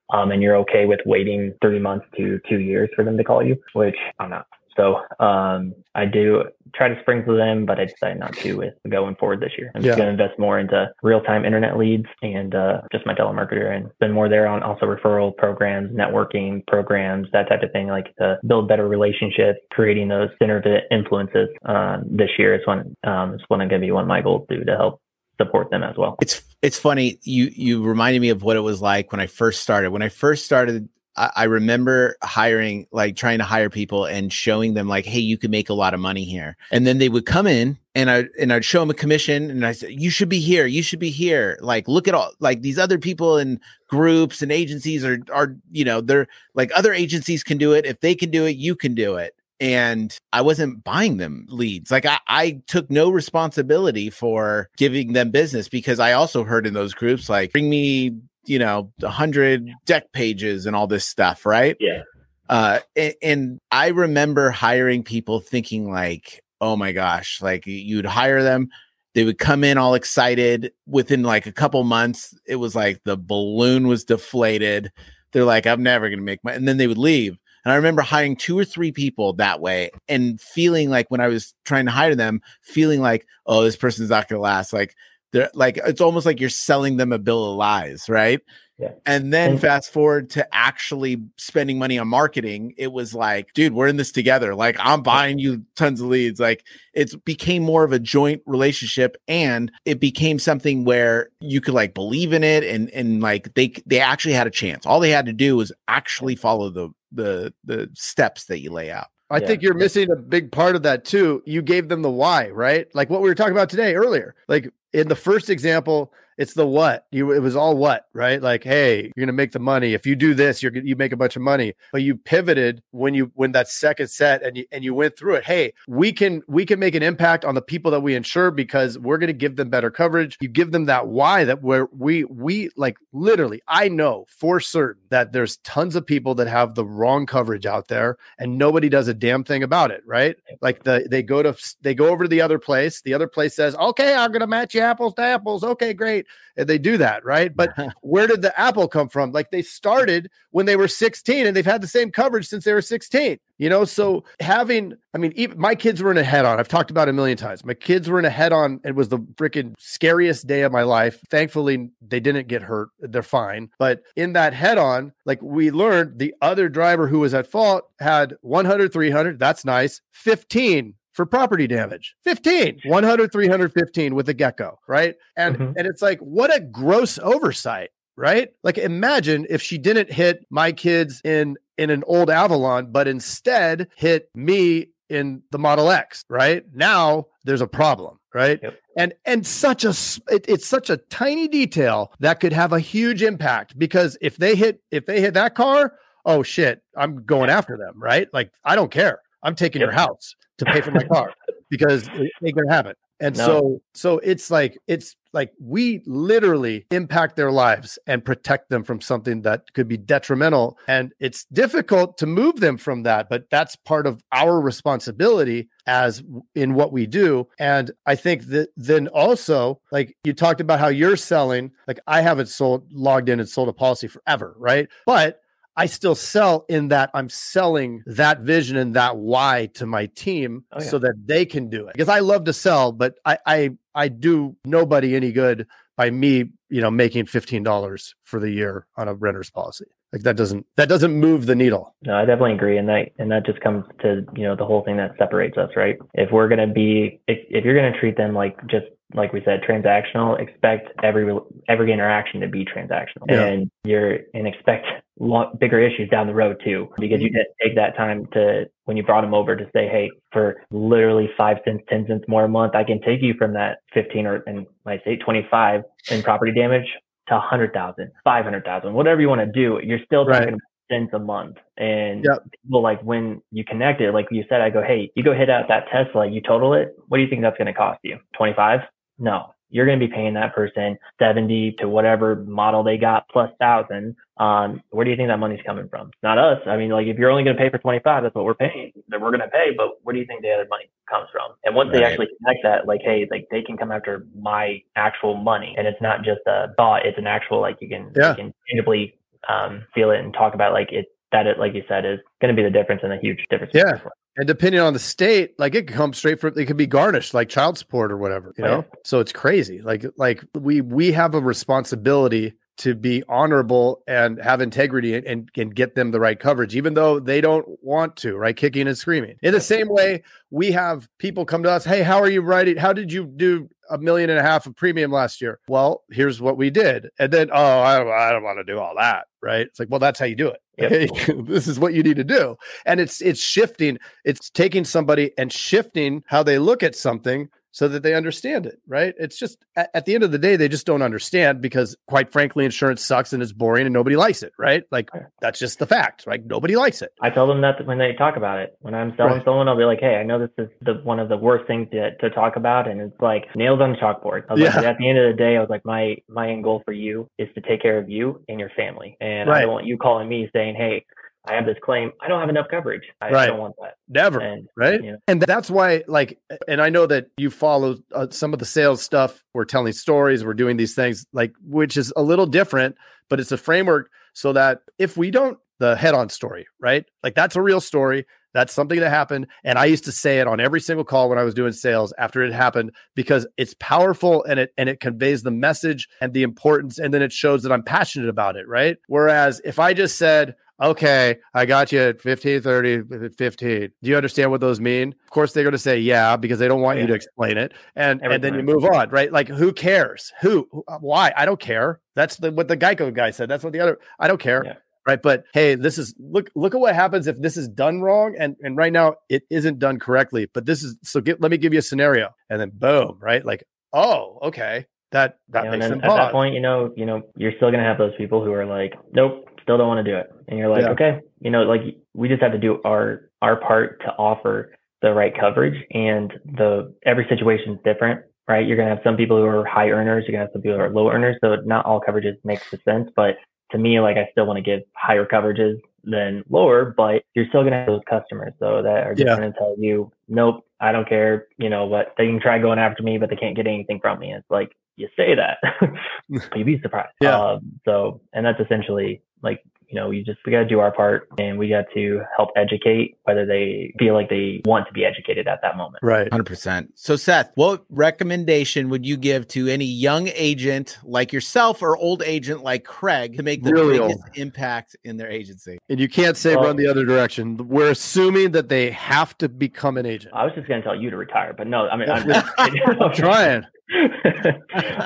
Um, 0.09 0.31
and 0.31 0.41
you're 0.41 0.55
okay 0.57 0.85
with 0.85 1.01
waiting 1.05 1.53
three 1.61 1.79
months 1.79 2.05
to 2.15 2.39
two 2.47 2.59
years 2.59 2.89
for 2.95 3.03
them 3.03 3.17
to 3.17 3.25
call 3.25 3.43
you, 3.43 3.57
which 3.73 3.97
I'm 4.19 4.29
not. 4.29 4.47
So 4.77 5.01
um, 5.19 5.73
I 5.95 6.05
do 6.05 6.43
try 6.75 6.87
to 6.89 6.99
sprinkle 7.01 7.35
them, 7.35 7.65
but 7.65 7.79
I 7.79 7.85
decided 7.85 8.19
not 8.19 8.33
to 8.33 8.55
with 8.55 8.73
going 8.87 9.15
forward 9.15 9.41
this 9.41 9.51
year. 9.57 9.71
I'm 9.75 9.81
just 9.81 9.97
going 9.97 10.07
to 10.07 10.23
invest 10.23 10.39
more 10.39 10.59
into 10.59 10.89
real 11.01 11.21
time 11.21 11.45
internet 11.45 11.77
leads 11.77 12.05
and 12.21 12.53
uh, 12.53 12.81
just 12.91 13.05
my 13.05 13.13
telemarketer 13.13 13.75
and 13.75 13.89
spend 13.95 14.13
more 14.13 14.29
there 14.29 14.47
on 14.47 14.61
also 14.61 14.85
referral 14.85 15.35
programs, 15.35 15.91
networking 15.91 16.65
programs, 16.67 17.27
that 17.33 17.49
type 17.49 17.63
of 17.63 17.71
thing, 17.71 17.87
like 17.87 18.15
to 18.17 18.37
build 18.45 18.67
better 18.67 18.87
relationships, 18.87 19.59
creating 19.71 20.07
those 20.07 20.29
center 20.39 20.57
of 20.57 20.65
influences. 20.91 21.49
Um, 21.65 22.03
this 22.09 22.29
year 22.37 22.55
is 22.55 22.61
when 22.65 22.95
um, 23.03 23.35
is 23.35 23.41
when 23.47 23.61
I'm 23.61 23.67
going 23.67 23.81
to 23.81 23.85
be 23.85 23.91
one 23.91 24.03
of 24.03 24.07
my 24.07 24.21
goals 24.21 24.47
too 24.49 24.63
to 24.63 24.75
help 24.75 25.01
support 25.41 25.71
them 25.71 25.83
as 25.83 25.95
well. 25.97 26.17
It's 26.21 26.43
it's 26.61 26.79
funny. 26.79 27.19
You 27.23 27.49
you 27.53 27.83
reminded 27.83 28.21
me 28.21 28.29
of 28.29 28.43
what 28.43 28.57
it 28.57 28.61
was 28.61 28.81
like 28.81 29.11
when 29.11 29.21
I 29.21 29.27
first 29.27 29.61
started. 29.61 29.91
When 29.91 30.01
I 30.01 30.09
first 30.09 30.45
started, 30.45 30.89
I, 31.17 31.31
I 31.35 31.43
remember 31.45 32.15
hiring, 32.23 32.87
like 32.91 33.15
trying 33.15 33.39
to 33.39 33.43
hire 33.43 33.69
people 33.69 34.05
and 34.05 34.31
showing 34.31 34.73
them, 34.73 34.87
like, 34.87 35.05
"Hey, 35.05 35.19
you 35.19 35.37
can 35.37 35.51
make 35.51 35.69
a 35.69 35.73
lot 35.73 35.93
of 35.93 35.99
money 35.99 36.23
here." 36.23 36.55
And 36.71 36.85
then 36.85 36.99
they 36.99 37.09
would 37.09 37.25
come 37.25 37.47
in, 37.47 37.77
and 37.95 38.09
I 38.09 38.25
and 38.39 38.53
I'd 38.53 38.65
show 38.65 38.79
them 38.79 38.89
a 38.89 38.93
commission, 38.93 39.49
and 39.49 39.65
I 39.65 39.71
said, 39.71 39.91
"You 39.91 40.09
should 40.09 40.29
be 40.29 40.39
here. 40.39 40.65
You 40.65 40.83
should 40.83 40.99
be 40.99 41.09
here. 41.09 41.57
Like, 41.61 41.87
look 41.87 42.07
at 42.07 42.13
all 42.13 42.31
like 42.39 42.61
these 42.61 42.79
other 42.79 42.97
people 42.99 43.37
and 43.37 43.59
groups 43.87 44.41
and 44.41 44.51
agencies 44.51 45.03
are 45.03 45.19
are 45.33 45.55
you 45.71 45.85
know 45.85 46.01
they're 46.01 46.27
like 46.53 46.71
other 46.75 46.93
agencies 46.93 47.43
can 47.43 47.57
do 47.57 47.73
it. 47.73 47.85
If 47.85 47.99
they 48.01 48.15
can 48.15 48.31
do 48.31 48.45
it, 48.45 48.55
you 48.57 48.75
can 48.75 48.93
do 48.95 49.15
it." 49.15 49.33
and 49.59 50.15
I 50.31 50.41
wasn't 50.41 50.83
buying 50.83 51.17
them 51.17 51.47
leads. 51.49 51.89
Like 51.91 52.05
I, 52.05 52.19
I 52.27 52.61
took 52.67 52.89
no 52.89 53.09
responsibility 53.09 54.09
for 54.09 54.69
giving 54.77 55.13
them 55.13 55.31
business 55.31 55.67
because 55.67 55.99
I 55.99 56.13
also 56.13 56.43
heard 56.43 56.67
in 56.67 56.73
those 56.73 56.93
groups 56.93 57.29
like 57.29 57.51
bring 57.51 57.69
me, 57.69 58.17
you 58.47 58.59
know, 58.59 58.91
a 59.01 59.09
hundred 59.09 59.69
deck 59.85 60.11
pages 60.11 60.65
and 60.65 60.75
all 60.75 60.87
this 60.87 61.05
stuff, 61.05 61.45
right? 61.45 61.75
Yeah. 61.79 62.03
Uh, 62.49 62.79
and, 62.95 63.13
and 63.21 63.61
I 63.71 63.87
remember 63.87 64.51
hiring 64.51 65.03
people 65.03 65.39
thinking 65.39 65.91
like, 65.91 66.43
oh 66.61 66.75
my 66.75 66.91
gosh, 66.91 67.41
like 67.41 67.65
you'd 67.67 68.05
hire 68.05 68.41
them. 68.41 68.69
They 69.13 69.23
would 69.23 69.37
come 69.37 69.63
in 69.63 69.77
all 69.77 69.95
excited. 69.95 70.71
Within 70.85 71.23
like 71.23 71.45
a 71.45 71.51
couple 71.51 71.83
months 71.83 72.35
it 72.45 72.57
was 72.57 72.75
like 72.75 73.03
the 73.03 73.17
balloon 73.17 73.87
was 73.87 74.05
deflated. 74.05 74.91
They're 75.31 75.43
like 75.43 75.67
i'm 75.67 75.83
never 75.83 76.07
going 76.07 76.19
to 76.19 76.25
make 76.25 76.43
my 76.43 76.53
and 76.53 76.67
then 76.67 76.77
they 76.77 76.87
would 76.87 76.97
leave. 76.97 77.37
And 77.65 77.73
i 77.73 77.75
remember 77.75 78.01
hiring 78.01 78.37
two 78.37 78.57
or 78.57 78.63
three 78.63 78.91
people 78.91 79.33
that 79.33 79.59
way 79.59 79.91
and 80.07 80.39
feeling 80.39 80.89
like 80.89 81.11
when 81.11 81.19
i 81.19 81.27
was 81.27 81.53
trying 81.65 81.85
to 81.85 81.91
hire 81.91 82.15
them 82.15 82.41
feeling 82.61 83.01
like 83.01 83.27
oh 83.45 83.63
this 83.63 83.75
person's 83.75 84.09
not 84.09 84.29
going 84.29 84.37
to 84.37 84.41
last. 84.43 84.71
Like 84.71 84.95
they're 85.31 85.49
like 85.53 85.77
it's 85.85 86.01
almost 86.01 86.25
like 86.25 86.39
you're 86.39 86.49
selling 86.49 86.97
them 86.97 87.11
a 87.11 87.19
bill 87.19 87.51
of 87.51 87.57
lies 87.57 88.07
right? 88.09 88.41
Yeah. 88.79 88.91
and 89.07 89.33
then 89.33 89.57
fast 89.57 89.91
forward 89.91 90.29
to 90.31 90.47
actually 90.53 91.23
spending 91.37 91.79
money 91.79 91.97
on 91.97 92.07
marketing 92.07 92.75
it 92.77 92.91
was 92.91 93.15
like 93.15 93.51
dude 93.53 93.73
we're 93.73 93.87
in 93.87 93.97
this 93.97 94.11
together. 94.11 94.53
Like 94.53 94.77
i'm 94.79 95.01
buying 95.01 95.39
you 95.39 95.63
tons 95.75 95.99
of 95.99 96.07
leads. 96.07 96.39
Like 96.39 96.63
it 96.93 97.25
became 97.25 97.63
more 97.63 97.83
of 97.83 97.91
a 97.91 97.99
joint 97.99 98.43
relationship 98.45 99.17
and 99.27 99.71
it 99.85 99.99
became 99.99 100.37
something 100.37 100.85
where 100.85 101.29
you 101.39 101.59
could 101.59 101.73
like 101.73 101.95
believe 101.95 102.33
in 102.33 102.43
it 102.43 102.63
and 102.63 102.89
and 102.91 103.21
like 103.21 103.53
they 103.55 103.73
they 103.87 103.99
actually 103.99 104.33
had 104.33 104.47
a 104.47 104.51
chance. 104.51 104.85
All 104.85 104.99
they 104.99 105.09
had 105.09 105.25
to 105.25 105.33
do 105.33 105.57
was 105.57 105.71
actually 105.87 106.35
follow 106.35 106.69
the 106.69 106.89
the 107.11 107.53
the 107.63 107.89
steps 107.95 108.45
that 108.45 108.59
you 108.59 108.71
lay 108.71 108.91
out 108.91 109.07
I 109.29 109.39
Yeah. 109.39 109.47
think 109.47 109.61
you're 109.61 109.73
missing 109.73 110.09
a 110.11 110.15
big 110.15 110.51
part 110.51 110.75
of 110.75 110.83
that 110.83 111.03
too. 111.05 111.41
You 111.45 111.61
gave 111.61 111.89
them 111.89 112.01
the 112.01 112.09
why, 112.11 112.49
right? 112.49 112.87
Like 112.95 113.09
what 113.09 113.21
we 113.21 113.29
were 113.29 113.35
talking 113.35 113.51
about 113.53 113.69
today 113.69 113.95
earlier. 113.95 114.35
Like 114.47 114.69
in 114.93 115.07
the 115.09 115.15
first 115.15 115.49
example, 115.49 116.13
it's 116.37 116.53
the 116.53 116.67
what. 116.67 117.05
You 117.11 117.31
it 117.31 117.39
was 117.39 117.55
all 117.55 117.75
what, 117.75 118.05
right? 118.13 118.41
Like, 118.41 118.63
hey, 118.63 119.11
you're 119.15 119.25
gonna 119.25 119.33
make 119.33 119.51
the 119.51 119.59
money. 119.59 119.93
If 119.93 120.05
you 120.05 120.15
do 120.15 120.33
this, 120.33 120.61
you're 120.61 120.75
you 120.75 120.95
make 120.95 121.11
a 121.11 121.17
bunch 121.17 121.35
of 121.35 121.41
money. 121.41 121.73
But 121.91 122.03
you 122.03 122.15
pivoted 122.15 122.81
when 122.91 123.13
you 123.13 123.31
when 123.35 123.51
that 123.53 123.67
second 123.67 124.09
set 124.09 124.43
and 124.43 124.57
you 124.57 124.65
and 124.71 124.83
you 124.83 124.93
went 124.93 125.17
through 125.17 125.35
it. 125.35 125.45
Hey, 125.45 125.73
we 125.87 126.11
can 126.11 126.43
we 126.47 126.65
can 126.65 126.79
make 126.79 126.95
an 126.95 127.03
impact 127.03 127.43
on 127.43 127.55
the 127.55 127.61
people 127.61 127.91
that 127.91 128.01
we 128.01 128.15
insure 128.15 128.51
because 128.51 128.97
we're 128.99 129.17
gonna 129.17 129.33
give 129.33 129.55
them 129.55 129.69
better 129.69 129.89
coverage. 129.89 130.37
You 130.39 130.47
give 130.47 130.71
them 130.71 130.85
that 130.85 131.07
why 131.07 131.43
that 131.43 131.61
where 131.61 131.87
we 131.91 132.23
we 132.25 132.69
like 132.77 132.97
literally, 133.11 133.61
I 133.67 133.89
know 133.89 134.25
for 134.29 134.59
certain 134.59 135.03
that 135.09 135.33
there's 135.33 135.57
tons 135.57 135.95
of 135.95 136.05
people 136.05 136.35
that 136.35 136.47
have 136.47 136.75
the 136.75 136.85
wrong 136.85 137.25
coverage 137.25 137.65
out 137.65 137.87
there 137.87 138.17
and 138.37 138.57
nobody 138.57 138.89
does 138.89 139.07
a 139.07 139.13
damn 139.13 139.43
thing 139.43 139.63
about 139.63 139.91
it, 139.91 140.03
right? 140.05 140.35
Like 140.61 140.83
the 140.83 141.07
they 141.09 141.23
go 141.23 141.41
to 141.41 141.55
they 141.81 141.95
go 141.95 142.09
over 142.09 142.25
to 142.25 142.29
the 142.29 142.41
other 142.41 142.59
place. 142.59 143.01
The 143.01 143.13
other 143.13 143.27
place 143.27 143.55
says, 143.55 143.75
"Okay, 143.75 144.13
I'm 144.13 144.31
to 144.37 144.47
match 144.47 144.75
you 144.75 144.81
apples 144.81 145.13
to 145.15 145.21
apples." 145.23 145.63
Okay, 145.63 145.93
great, 145.93 146.26
and 146.57 146.67
they 146.67 146.77
do 146.77 146.97
that, 146.97 147.23
right? 147.23 147.55
But 147.55 147.73
where 148.01 148.27
did 148.27 148.41
the 148.41 148.57
apple 148.59 148.87
come 148.87 149.09
from? 149.09 149.31
Like 149.31 149.51
they 149.51 149.61
started 149.61 150.29
when 150.51 150.65
they 150.65 150.75
were 150.75 150.87
16, 150.87 151.45
and 151.45 151.55
they've 151.55 151.65
had 151.65 151.81
the 151.81 151.87
same 151.87 152.11
coverage 152.11 152.47
since 152.47 152.65
they 152.65 152.73
were 152.73 152.81
16. 152.81 153.37
You 153.59 153.69
know, 153.69 153.85
so 153.85 154.23
having, 154.39 154.93
I 155.13 155.17
mean, 155.17 155.33
even 155.35 155.59
my 155.59 155.73
kids 155.73 156.01
were 156.01 156.11
in 156.11 156.17
a 156.17 156.23
head-on. 156.23 156.59
I've 156.59 156.67
talked 156.67 156.91
about 156.91 157.07
it 157.07 157.11
a 157.11 157.13
million 157.13 157.37
times. 157.37 157.65
My 157.65 157.73
kids 157.73 158.07
were 158.07 158.19
in 158.19 158.25
a 158.25 158.29
head-on. 158.29 158.81
It 158.83 158.95
was 158.95 159.09
the 159.09 159.17
freaking 159.17 159.73
scariest 159.79 160.45
day 160.45 160.61
of 160.61 160.71
my 160.71 160.83
life. 160.83 161.19
Thankfully, 161.29 161.89
they 162.01 162.19
didn't 162.19 162.47
get 162.47 162.61
hurt. 162.61 162.89
They're 162.99 163.23
fine. 163.23 163.69
But 163.79 164.03
in 164.15 164.33
that 164.33 164.53
head-on, 164.53 165.13
like 165.25 165.41
we 165.41 165.71
learned, 165.71 166.19
the 166.19 166.35
other 166.41 166.69
driver 166.69 167.07
who 167.07 167.19
was 167.19 167.33
at 167.33 167.47
fault 167.47 167.89
had 167.99 168.35
100, 168.41 168.93
300. 168.93 169.39
That's 169.39 169.65
nice. 169.65 170.01
15 170.11 170.93
for 171.17 171.25
property 171.25 171.67
damage. 171.67 172.15
15 172.23 172.79
100 172.85 173.31
315 173.31 174.15
with 174.15 174.29
a 174.29 174.33
gecko 174.33 174.79
right? 174.87 175.15
And 175.35 175.57
Mhm. 175.57 175.73
and 175.75 175.87
it's 175.87 176.01
like 176.01 176.19
what 176.19 176.55
a 176.55 176.61
gross 176.61 177.19
oversight 177.19 177.89
right? 178.15 178.49
Like 178.63 178.77
imagine 178.77 179.45
if 179.49 179.61
she 179.61 179.77
didn't 179.77 180.11
hit 180.11 180.45
my 180.49 180.71
kids 180.71 181.19
in 181.25 181.57
in 181.77 181.89
an 181.89 182.03
old 182.07 182.29
avalon 182.29 182.91
but 182.91 183.07
instead 183.07 183.87
hit 183.97 184.29
me 184.35 184.89
in 185.09 185.41
the 185.51 185.57
model 185.59 185.89
x 185.91 186.23
right? 186.29 186.63
Now 186.73 187.25
there's 187.43 187.61
a 187.61 187.67
problem 187.67 188.19
right? 188.33 188.59
Yep. 188.61 188.79
and 188.97 189.13
and 189.25 189.47
such 189.47 189.83
a 189.85 189.89
it, 190.29 190.45
it's 190.47 190.67
such 190.67 190.89
a 190.91 190.97
tiny 190.97 191.47
detail 191.47 192.11
that 192.19 192.39
could 192.39 192.53
have 192.53 192.71
a 192.73 192.79
huge 192.79 193.23
impact 193.23 193.77
because 193.79 194.17
if 194.21 194.37
they 194.37 194.55
hit 194.55 194.81
if 194.91 195.05
they 195.07 195.19
hit 195.21 195.33
that 195.33 195.55
car 195.55 195.95
oh 196.25 196.43
shit 196.43 196.81
i'm 196.95 197.23
going 197.25 197.49
after 197.49 197.75
them 197.77 197.93
right? 197.97 198.27
Like 198.33 198.51
i 198.63 198.75
don't 198.75 198.91
care. 198.91 199.19
I'm 199.43 199.55
taking 199.55 199.81
your 199.81 199.91
house 199.91 200.35
to 200.57 200.65
pay 200.65 200.81
for 200.81 200.91
my 200.91 201.03
car 201.11 201.33
because 201.69 202.07
it 202.07 202.31
ain't 202.43 202.55
gonna 202.55 202.71
happen. 202.73 202.93
And 203.19 203.35
No. 203.35 203.45
so 203.45 203.81
so 203.93 204.17
it's 204.19 204.51
like 204.51 204.77
it's 204.87 205.15
like 205.33 205.51
we 205.59 206.03
literally 206.05 206.85
impact 206.91 207.35
their 207.35 207.51
lives 207.51 207.97
and 208.05 208.23
protect 208.23 208.69
them 208.69 208.83
from 208.83 209.01
something 209.01 209.41
that 209.41 209.73
could 209.73 209.87
be 209.87 209.97
detrimental. 209.97 210.77
And 210.87 211.13
it's 211.19 211.45
difficult 211.45 212.17
to 212.19 212.27
move 212.27 212.59
them 212.59 212.77
from 212.77 213.03
that 213.03 213.27
but 213.27 213.49
that's 213.49 213.75
part 213.75 214.05
of 214.05 214.23
our 214.31 214.61
responsibility 214.61 215.69
as 215.87 216.21
in 216.53 216.73
what 216.75 216.91
we 216.91 217.07
do. 217.07 217.47
And 217.59 217.89
i 218.05 218.13
think 218.15 218.43
that 218.47 218.69
then 218.77 219.07
also 219.07 219.81
like 219.91 220.15
you 220.23 220.33
talked 220.33 220.61
about 220.61 220.79
how 220.79 220.87
you're 220.89 221.17
selling 221.17 221.71
like 221.87 221.99
i 222.07 222.21
haven't 222.21 222.47
sold 222.49 222.91
logged 222.93 223.29
in 223.29 223.39
and 223.39 223.49
sold 223.49 223.67
a 223.69 223.73
policy 223.73 224.07
forever 224.07 224.53
right? 224.57 224.87
But 225.05 225.39
I 225.77 225.85
still 225.85 226.15
sell 226.15 226.65
in 226.67 226.87
that 226.87 227.11
I'm 227.13 227.29
selling 227.29 228.01
that 228.07 228.39
vision 228.41 228.77
and 228.77 228.95
that 228.95 229.17
why 229.17 229.69
to 229.75 229.85
my 229.85 230.07
team 230.07 230.65
Oh, 230.71 230.79
yeah. 230.81 230.89
so 230.89 230.97
that 230.99 231.13
they 231.25 231.45
can 231.45 231.69
do 231.69 231.87
it. 231.87 231.93
Because 231.93 232.09
I 232.09 232.19
love 232.19 232.45
to 232.45 232.53
sell, 232.53 232.91
but 232.91 233.19
I 233.23 233.37
I 233.45 233.69
I 233.93 234.07
do 234.07 234.55
nobody 234.65 235.15
any 235.15 235.31
good 235.31 235.67
by 235.95 236.09
me, 236.09 236.51
you 236.69 236.81
know, 236.81 236.91
making 236.91 237.25
fifteen 237.25 237.63
dollars 237.63 238.15
for 238.21 238.39
the 238.39 238.49
year 238.49 238.87
on 238.95 239.07
a 239.07 239.13
renter's 239.13 239.49
policy. 239.49 239.85
Like 240.13 240.23
that 240.23 240.37
doesn't 240.37 240.65
that 240.77 240.87
doesn't 240.87 241.13
move 241.13 241.45
the 241.45 241.55
needle. 241.55 241.95
No, 242.03 242.15
I 242.15 242.21
definitely 242.25 242.53
agree, 242.53 242.77
and 242.77 242.87
that 242.87 243.09
and 243.17 243.29
that 243.31 243.45
just 243.45 243.59
comes 243.61 243.83
to 244.01 244.25
you 244.35 244.43
know 244.43 244.55
the 244.55 244.65
whole 244.65 244.83
thing 244.83 244.97
that 244.97 245.11
separates 245.17 245.57
us, 245.57 245.69
right? 245.75 245.97
If 246.13 246.31
we're 246.31 246.47
gonna 246.47 246.67
be, 246.67 247.19
if 247.27 247.39
if 247.49 247.65
you're 247.65 247.75
gonna 247.75 247.99
treat 247.99 248.15
them 248.15 248.33
like 248.33 248.57
just 248.67 248.85
like 249.13 249.31
we 249.31 249.41
said, 249.45 249.61
transactional, 249.67 250.39
expect 250.39 250.89
every 251.03 251.33
every 251.69 251.93
interaction 251.93 252.41
to 252.41 252.47
be 252.47 252.65
transactional, 252.65 253.25
Yeah. 253.29 253.45
and 253.45 253.71
you're 253.83 254.19
and 254.33 254.47
expect 254.47 254.85
lo- 255.19 255.51
bigger 255.59 255.79
issues 255.79 256.09
down 256.09 256.27
the 256.27 256.33
road 256.33 256.61
too, 256.63 256.89
because 256.97 257.21
you 257.21 257.29
mm-hmm. 257.29 257.37
didn't 257.37 257.55
take 257.61 257.75
that 257.75 257.95
time 257.95 258.27
to 258.33 258.65
when 258.83 258.97
you 258.97 259.03
brought 259.03 259.21
them 259.21 259.33
over 259.33 259.55
to 259.55 259.65
say, 259.73 259.87
hey, 259.87 260.09
for 260.31 260.61
literally 260.71 261.29
five 261.37 261.57
cents, 261.63 261.83
ten 261.89 262.05
cents 262.07 262.25
more 262.27 262.45
a 262.45 262.49
month, 262.49 262.75
I 262.75 262.83
can 262.83 263.01
take 263.01 263.21
you 263.21 263.33
from 263.37 263.53
that 263.53 263.79
fifteen 263.93 264.25
or 264.25 264.43
and 264.45 264.65
I 264.85 264.99
say 265.05 265.15
twenty 265.15 265.47
five 265.49 265.83
in 266.11 266.21
property 266.21 266.51
damage 266.57 266.87
to 267.27 267.33
100,000, 267.35 268.11
500,000, 268.23 268.93
whatever 268.93 269.21
you 269.21 269.29
want 269.29 269.41
to 269.41 269.47
do, 269.47 269.79
you're 269.83 270.03
still 270.05 270.25
Right. 270.25 270.39
talking 270.39 270.53
about 270.55 270.61
cents 270.89 271.13
a 271.13 271.19
month. 271.19 271.57
And 271.77 272.23
Yep. 272.25 272.43
people 272.63 272.81
like 272.81 273.01
when 273.03 273.41
you 273.51 273.63
connect 273.65 274.01
it, 274.01 274.13
like 274.13 274.27
you 274.31 274.45
said, 274.49 274.61
I 274.61 274.69
go, 274.69 274.81
Hey, 274.81 275.11
you 275.15 275.23
go 275.23 275.33
hit 275.33 275.49
out 275.49 275.67
that 275.67 275.87
Tesla, 275.91 276.25
you 276.27 276.41
total 276.41 276.73
it. 276.73 276.95
What 277.07 277.17
do 277.17 277.23
you 277.23 277.29
think 277.29 277.41
that's 277.41 277.57
going 277.57 277.67
to 277.67 277.73
cost 277.73 277.99
you? 278.03 278.17
25? 278.37 278.81
No, 279.19 279.53
you're 279.69 279.85
going 279.85 279.99
to 279.99 280.07
be 280.07 280.13
paying 280.13 280.33
that 280.35 280.55
person 280.55 280.97
70 281.19 281.73
to 281.79 281.89
whatever 281.89 282.37
model 282.37 282.83
they 282.83 282.97
got 282.97 283.27
plus 283.29 283.51
thousand. 283.59 284.15
Um, 284.39 284.83
where 284.91 285.03
do 285.03 285.11
you 285.11 285.17
think 285.17 285.29
that 285.29 285.39
money's 285.39 285.59
coming 285.65 285.87
from? 285.89 286.11
Not 286.21 286.37
us. 286.37 286.59
I 286.67 286.77
mean, 286.77 286.89
like 286.89 287.07
if 287.07 287.17
you're 287.17 287.31
only 287.31 287.43
going 287.43 287.55
to 287.55 287.61
pay 287.61 287.69
for 287.69 287.77
25, 287.77 288.23
that's 288.23 288.35
what 288.35 288.45
we're 288.45 288.53
paying 288.55 288.91
that 289.09 289.19
we're 289.19 289.31
going 289.31 289.41
to 289.41 289.47
pay. 289.47 289.71
But 289.75 290.03
where 290.03 290.13
do 290.13 290.19
you 290.19 290.25
think 290.25 290.41
the 290.41 290.51
other 290.51 290.67
money 290.69 290.89
comes 291.09 291.27
from? 291.31 291.51
And 291.63 291.75
once 291.75 291.89
they 291.91 292.03
actually 292.03 292.27
connect 292.37 292.59
that, 292.63 292.87
like, 292.87 293.01
Hey, 293.03 293.27
like 293.31 293.47
they 293.51 293.61
can 293.61 293.77
come 293.77 293.91
after 293.91 294.25
my 294.39 294.81
actual 294.95 295.35
money 295.35 295.73
and 295.77 295.87
it's 295.87 296.01
not 296.01 296.23
just 296.23 296.41
a 296.47 296.67
thought. 296.77 297.05
It's 297.05 297.17
an 297.17 297.27
actual, 297.27 297.61
like 297.61 297.77
you 297.81 297.89
can, 297.89 298.11
Yeah. 298.15 298.29
you 298.31 298.35
can 298.35 298.53
tangibly, 298.69 299.17
um, 299.49 299.83
feel 299.95 300.11
it 300.11 300.19
and 300.19 300.33
talk 300.33 300.53
about 300.53 300.73
like 300.73 300.91
it, 300.91 301.07
that 301.31 301.47
it, 301.47 301.57
like 301.59 301.73
you 301.73 301.83
said, 301.87 302.05
is 302.05 302.19
going 302.41 302.55
to 302.55 302.59
be 302.59 302.63
the 302.63 302.71
difference 302.71 303.01
and 303.03 303.11
a 303.13 303.17
huge 303.17 303.43
difference. 303.49 303.71
Yeah. 303.73 303.99
And 304.37 304.45
depending 304.47 304.79
on 304.79 304.93
the 304.93 304.99
state, 304.99 305.57
like 305.57 305.73
it 305.73 305.87
could 305.87 305.95
come 305.95 306.13
straight 306.13 306.39
from 306.39 306.53
it 306.57 306.65
could 306.65 306.77
be 306.77 306.85
garnished 306.85 307.33
like 307.33 307.49
child 307.49 307.77
support 307.77 308.11
or 308.11 308.17
whatever, 308.17 308.53
you 308.57 308.63
Oh, 308.63 308.67
know? 308.67 308.85
So 309.03 309.19
it's 309.19 309.31
crazy. 309.31 309.81
Like 309.81 310.05
like 310.17 310.43
we 310.53 310.81
we 310.81 311.11
have 311.13 311.33
a 311.33 311.41
responsibility 311.41 312.53
to 312.77 312.93
be 312.93 313.23
honorable 313.27 314.03
and 314.07 314.39
have 314.39 314.61
integrity 314.61 315.15
and, 315.15 315.25
and, 315.25 315.49
and 315.57 315.75
get 315.75 315.95
them 315.95 316.11
the 316.11 316.19
right 316.19 316.39
coverage, 316.39 316.75
even 316.75 316.93
though 316.93 317.19
they 317.19 317.41
don't 317.41 317.67
want 317.81 318.15
to, 318.17 318.35
right? 318.35 318.55
Kicking 318.55 318.87
and 318.87 318.97
screaming. 318.97 319.35
In 319.41 319.53
the 319.53 319.61
same 319.61 319.89
way, 319.89 320.23
we 320.51 320.71
have 320.71 321.07
people 321.17 321.45
come 321.45 321.63
to 321.63 321.71
us, 321.71 321.83
hey, 321.83 322.03
how 322.03 322.19
are 322.19 322.29
you 322.29 322.41
writing? 322.41 322.77
How 322.77 322.93
did 322.93 323.11
you 323.11 323.25
do 323.25 323.67
a 323.89 323.97
million 323.97 324.29
and 324.29 324.39
a 324.39 324.43
half 324.43 324.65
of 324.67 324.75
premium 324.75 325.11
last 325.11 325.41
year? 325.41 325.59
Well, 325.67 326.03
here's 326.11 326.39
what 326.39 326.57
we 326.57 326.69
did. 326.69 327.09
And 327.19 327.31
then, 327.31 327.49
oh, 327.51 327.79
I 327.79 327.97
don't, 327.97 328.11
I 328.11 328.31
don't 328.31 328.43
want 328.43 328.59
to 328.59 328.63
do 328.63 328.79
all 328.79 328.95
that, 328.97 329.27
right? 329.41 329.61
It's 329.61 329.79
like, 329.79 329.89
well, 329.89 329.99
that's 329.99 330.19
how 330.19 330.25
you 330.25 330.35
do 330.35 330.49
it. 330.49 330.61
Yep. 330.79 331.47
this 331.47 331.67
is 331.67 331.79
what 331.79 331.95
you 331.95 332.03
need 332.03 332.17
to 332.17 332.23
do. 332.23 332.55
And 332.85 332.99
it's 332.99 333.19
it's 333.19 333.39
shifting, 333.39 333.97
it's 334.25 334.51
taking 334.51 334.85
somebody 334.85 335.31
and 335.35 335.51
shifting 335.51 336.23
how 336.27 336.43
they 336.43 336.59
look 336.59 336.83
at 336.83 336.95
something 336.95 337.49
so 337.77 337.87
that 337.87 338.01
they 338.01 338.15
understand 338.15 338.65
it, 338.65 338.79
right? 338.87 339.13
It's 339.19 339.37
just 339.37 339.63
at, 339.75 339.91
at 339.93 340.05
the 340.07 340.15
end 340.15 340.23
of 340.23 340.31
the 340.31 340.39
day, 340.39 340.55
they 340.55 340.67
just 340.67 340.87
don't 340.87 341.03
understand 341.03 341.61
because, 341.61 341.95
quite 342.07 342.31
frankly, 342.31 342.65
insurance 342.65 343.05
sucks 343.05 343.33
and 343.33 343.43
it's 343.43 343.51
boring 343.51 343.85
and 343.85 343.93
nobody 343.93 344.15
likes 344.15 344.41
it, 344.41 344.51
right? 344.57 344.83
Like 344.89 345.11
that's 345.41 345.59
just 345.59 345.77
the 345.77 345.85
fact, 345.85 346.25
right? 346.25 346.43
Nobody 346.43 346.75
likes 346.75 347.03
it. 347.03 347.11
I 347.21 347.29
tell 347.29 347.45
them 347.45 347.61
that 347.61 347.85
when 347.85 347.99
they 347.99 348.13
talk 348.13 348.35
about 348.35 348.57
it. 348.57 348.75
When 348.81 348.95
I'm 348.95 349.15
selling 349.15 349.33
Right. 349.33 349.45
someone, 349.45 349.67
I'll 349.67 349.77
be 349.77 349.83
like, 349.83 349.99
"Hey, 349.99 350.15
I 350.15 350.23
know 350.23 350.39
this 350.39 350.49
is 350.57 350.69
the 350.81 350.95
one 351.03 351.19
of 351.19 351.29
the 351.29 351.37
worst 351.37 351.67
things 351.67 351.87
to, 351.91 352.15
to 352.17 352.31
talk 352.31 352.55
about, 352.55 352.87
and 352.87 352.99
it's 352.99 353.21
like 353.21 353.45
nails 353.55 353.79
on 353.79 353.91
the 353.91 353.97
chalkboard." 353.99 354.45
I 354.49 354.53
was 354.55 354.63
like, 354.63 354.81
Yeah. 354.81 354.89
at 354.89 354.97
the 354.97 355.07
end 355.07 355.19
of 355.19 355.31
the 355.31 355.37
day, 355.37 355.55
I 355.55 355.59
was 355.59 355.69
like, 355.69 355.85
"My 355.85 356.17
my 356.27 356.49
end 356.49 356.63
goal 356.63 356.81
for 356.83 356.93
you 356.93 357.29
is 357.37 357.47
to 357.53 357.61
take 357.61 357.83
care 357.83 357.99
of 357.99 358.09
you 358.09 358.41
and 358.49 358.59
your 358.59 358.71
family, 358.75 359.17
and 359.21 359.51
I 359.51 359.61
don't 359.61 359.71
want 359.71 359.85
you 359.85 359.99
calling 359.99 360.27
me 360.27 360.49
saying, 360.51 360.73
"Hey, 360.75 361.05
I 361.47 361.55
have 361.55 361.65
this 361.65 361.77
claim. 361.83 362.11
I 362.21 362.27
don't 362.27 362.39
have 362.39 362.49
enough 362.49 362.67
coverage. 362.69 363.03
I, 363.21 363.31
Right. 363.31 363.47
Don't 363.47 363.59
want 363.59 363.75
that. 363.81 363.95
Never. 364.07 364.39
And 364.39 364.67
right 364.75 365.03
you 365.03 365.11
know, 365.13 365.17
and 365.27 365.41
that's 365.41 365.69
why 365.69 366.03
like 366.07 366.39
and 366.67 366.81
i 366.81 366.89
know 366.89 367.05
that 367.05 367.27
you 367.37 367.49
follow 367.49 367.95
uh, 368.13 368.27
some 368.29 368.53
of 368.53 368.59
the 368.59 368.65
sales 368.65 369.01
stuff 369.01 369.43
we're 369.53 369.65
telling 369.65 369.93
stories 369.93 370.45
we're 370.45 370.53
doing 370.53 370.77
these 370.77 370.95
things 370.95 371.25
like 371.33 371.53
which 371.61 371.97
is 371.97 372.13
a 372.15 372.21
little 372.21 372.45
different 372.45 372.95
but 373.29 373.39
it's 373.39 373.51
a 373.51 373.57
framework 373.57 374.09
so 374.33 374.53
that 374.53 374.81
if 374.97 375.17
we 375.17 375.31
don't 375.31 375.57
the 375.79 375.95
head 375.95 376.13
on 376.13 376.29
story 376.29 376.65
right 376.79 377.05
like 377.23 377.35
that's 377.35 377.55
a 377.55 377.61
real 377.61 377.81
story 377.81 378.25
that's 378.53 378.73
something 378.73 378.99
that 378.99 379.09
happened 379.09 379.47
and 379.63 379.77
i 379.77 379.85
used 379.85 380.05
to 380.05 380.11
say 380.11 380.39
it 380.39 380.47
on 380.47 380.59
every 380.59 380.79
single 380.79 381.05
call 381.05 381.29
when 381.29 381.37
i 381.37 381.43
was 381.43 381.53
doing 381.53 381.71
sales 381.71 382.13
after 382.17 382.41
it 382.43 382.53
happened 382.53 382.91
because 383.15 383.47
it's 383.57 383.75
powerful 383.79 384.43
and 384.45 384.59
it 384.59 384.73
and 384.77 384.89
it 384.89 384.99
conveys 384.99 385.43
the 385.43 385.51
message 385.51 386.07
and 386.21 386.33
the 386.33 386.43
importance 386.43 386.97
and 386.97 387.13
then 387.13 387.21
it 387.21 387.31
shows 387.31 387.63
that 387.63 387.71
i'm 387.71 387.83
passionate 387.83 388.29
about 388.29 388.55
it 388.55 388.67
right 388.67 388.97
whereas 389.07 389.61
if 389.65 389.79
i 389.79 389.93
just 389.93 390.17
said 390.17 390.55
okay, 390.81 391.37
I 391.53 391.65
got 391.65 391.91
you 391.91 391.99
at 391.99 392.21
15, 392.21 392.61
30, 392.61 393.29
15. 393.37 393.79
Do 393.79 394.09
you 394.09 394.15
understand 394.15 394.51
what 394.51 394.61
those 394.61 394.79
mean? 394.79 395.15
Of 395.23 395.29
course, 395.31 395.53
they're 395.53 395.63
going 395.63 395.71
to 395.71 395.77
say, 395.77 395.99
yeah, 395.99 396.37
because 396.37 396.59
they 396.59 396.67
don't 396.67 396.81
want 396.81 396.99
you 396.99 397.07
to 397.07 397.13
explain 397.13 397.57
it. 397.57 397.73
And, 397.95 398.21
Every 398.21 398.35
and 398.35 398.43
then 398.43 398.53
you 398.55 398.63
move 398.63 398.85
on, 398.85 399.09
right? 399.09 399.31
Like, 399.31 399.47
who 399.47 399.73
cares? 399.73 400.31
Who, 400.41 400.67
uh, 400.87 400.97
why? 400.99 401.33
I 401.35 401.45
don't 401.45 401.59
care. 401.59 401.99
That's 402.15 402.37
the, 402.37 402.51
what 402.51 402.67
the 402.67 402.77
Geico 402.77 403.13
guy 403.13 403.31
said. 403.31 403.49
That's 403.49 403.63
what 403.63 403.73
the 403.73 403.79
other, 403.79 403.99
I 404.19 404.27
don't 404.27 404.39
care. 404.39 404.63
Yeah. 404.65 404.73
Right. 405.05 405.21
But 405.21 405.45
hey, 405.53 405.75
this 405.75 405.97
is 405.97 406.13
look, 406.19 406.49
look 406.53 406.75
at 406.75 406.81
what 406.81 406.93
happens 406.93 407.27
if 407.27 407.41
this 407.41 407.55
is 407.55 407.69
done 407.69 408.01
wrong. 408.01 408.35
And, 408.37 408.57
and 408.59 408.75
right 408.75 408.91
now 408.91 409.15
it 409.29 409.43
isn't 409.49 409.79
done 409.79 409.99
correctly, 409.99 410.47
but 410.53 410.65
this 410.65 410.83
is, 410.83 410.97
so 411.01 411.21
get, 411.21 411.39
let 411.39 411.49
me 411.49 411.57
give 411.57 411.71
you 411.71 411.79
a 411.79 411.83
scenario 411.83 412.31
and 412.49 412.59
then 412.59 412.71
boom, 412.73 413.17
right? 413.21 413.45
Like, 413.45 413.63
oh, 413.93 414.37
okay. 414.43 414.85
That, 415.11 415.37
that 415.49 415.63
you 415.63 415.71
know, 415.71 415.77
makes 415.77 415.85
and 415.85 416.01
then 416.01 416.11
at 416.11 416.15
that 416.17 416.31
point, 416.33 416.55
you 416.55 416.59
know, 416.59 416.91
you 416.97 417.05
know, 417.05 417.21
you're 417.37 417.53
still 417.55 417.71
gonna 417.71 417.85
have 417.85 417.97
those 417.97 418.13
people 418.17 418.43
who 418.43 418.51
are 418.51 418.65
like, 418.65 418.95
nope, 419.13 419.46
still 419.67 419.77
don't 419.77 419.89
want 419.89 420.03
to 420.05 420.09
do 420.09 420.17
it, 420.17 420.31
and 420.47 420.57
you're 420.57 420.69
like, 420.69 420.83
Yeah. 420.83 420.91
okay, 420.91 421.19
you 421.41 421.51
know, 421.51 421.63
like 421.63 421.81
we 422.15 422.29
just 422.29 422.41
have 422.41 422.53
to 422.53 422.57
do 422.57 422.81
our 422.85 423.29
our 423.41 423.57
part 423.57 423.99
to 424.01 424.07
offer 424.13 424.73
the 425.01 425.13
right 425.13 425.37
coverage, 425.37 425.85
and 425.91 426.33
the 426.45 426.95
every 427.05 427.27
situation 427.27 427.73
is 427.73 427.79
different, 427.83 428.21
right? 428.47 428.65
You're 428.65 428.77
gonna 428.77 428.89
have 428.95 429.01
some 429.03 429.17
people 429.17 429.37
who 429.37 429.45
are 429.45 429.65
high 429.65 429.89
earners, 429.89 430.23
you're 430.25 430.31
gonna 430.31 430.45
have 430.45 430.53
some 430.53 430.61
people 430.61 430.77
who 430.77 430.83
are 430.83 430.89
low 430.89 431.11
earners, 431.11 431.35
so 431.43 431.55
not 431.65 431.85
all 431.85 431.99
coverages 431.99 432.37
make 432.45 432.61
the 432.71 432.79
sense, 432.85 433.09
but 433.15 433.35
to 433.71 433.77
me, 433.77 433.99
like 433.99 434.15
I 434.15 434.29
still 434.31 434.45
want 434.45 434.55
to 434.57 434.61
give 434.63 434.81
higher 434.95 435.25
coverages 435.25 435.75
than 436.05 436.43
lower, 436.49 436.93
but 436.95 437.23
you're 437.35 437.47
still 437.49 437.63
gonna 437.65 437.75
have 437.75 437.87
those 437.87 438.01
customers 438.09 438.53
though 438.61 438.81
that 438.81 439.05
are 439.05 439.13
just 439.13 439.27
Yeah. 439.27 439.35
gonna 439.35 439.51
tell 439.51 439.75
you, 439.77 440.09
nope, 440.29 440.65
I 440.79 440.93
don't 440.93 441.07
care, 441.07 441.47
you 441.57 441.69
know, 441.69 441.85
what 441.85 442.13
they 442.17 442.25
can 442.27 442.39
try 442.39 442.57
going 442.59 442.79
after 442.79 443.03
me, 443.03 443.17
but 443.17 443.29
they 443.29 443.35
can't 443.35 443.55
get 443.55 443.67
anything 443.67 443.99
from 443.99 444.19
me. 444.19 444.33
It's 444.33 444.49
like 444.49 444.71
you 444.95 445.09
say 445.17 445.35
that, 445.35 445.57
you'd 446.55 446.65
be 446.65 446.79
surprised. 446.81 447.13
Yeah. 447.21 447.37
Um, 447.37 447.79
so, 447.85 448.21
and 448.33 448.45
that's 448.45 448.59
essentially 448.61 449.21
like, 449.41 449.63
you 449.89 449.95
know, 449.95 450.11
you 450.11 450.21
just, 450.21 450.39
we 450.45 450.51
got 450.51 450.59
to 450.59 450.65
do 450.67 450.79
our 450.79 450.91
part 450.91 451.29
and 451.39 451.57
we 451.57 451.69
got 451.69 451.85
to 451.93 452.21
help 452.35 452.49
educate 452.57 453.17
whether 453.23 453.45
they 453.45 453.93
feel 453.97 454.13
like 454.13 454.29
they 454.29 454.61
want 454.65 454.85
to 454.85 454.91
be 454.91 455.05
educated 455.05 455.47
at 455.47 455.61
that 455.61 455.77
moment. 455.77 455.99
Right. 456.03 456.29
100%. 456.29 456.89
So, 456.95 457.15
Seth, 457.15 457.51
what 457.55 457.85
recommendation 457.89 458.89
would 458.89 459.05
you 459.05 459.15
give 459.15 459.47
to 459.49 459.69
any 459.69 459.85
young 459.85 460.27
agent 460.33 460.97
like 461.03 461.31
yourself 461.31 461.81
or 461.81 461.95
old 461.95 462.21
agent 462.21 462.63
like 462.63 462.83
Craig 462.83 463.37
to 463.37 463.43
make 463.43 463.63
the 463.63 463.71
Really 463.71 463.97
biggest 463.99 464.19
impact 464.33 464.97
in 465.05 465.15
their 465.15 465.29
agency? 465.31 465.77
And 465.87 466.01
you 466.01 466.09
can't 466.09 466.35
say 466.35 466.57
Well- 466.57 466.65
run 466.65 466.75
the 466.75 466.87
other 466.87 467.05
direction. 467.05 467.55
We're 467.55 467.91
assuming 467.91 468.51
that 468.51 468.67
they 468.67 468.91
have 468.91 469.37
to 469.37 469.47
become 469.47 469.95
an 469.95 470.05
agent. 470.05 470.33
I 470.35 470.43
was 470.43 470.53
just 470.53 470.67
going 470.67 470.81
to 470.81 470.85
tell 470.85 470.99
you 470.99 471.09
to 471.11 471.17
retire, 471.17 471.53
but 471.57 471.65
no, 471.67 471.87
I 471.87 471.95
mean, 471.95 472.09
I'm, 472.09 472.27
just 472.27 472.57
kidding. 472.57 472.81
I'm 473.01 473.13
trying. 473.13 473.65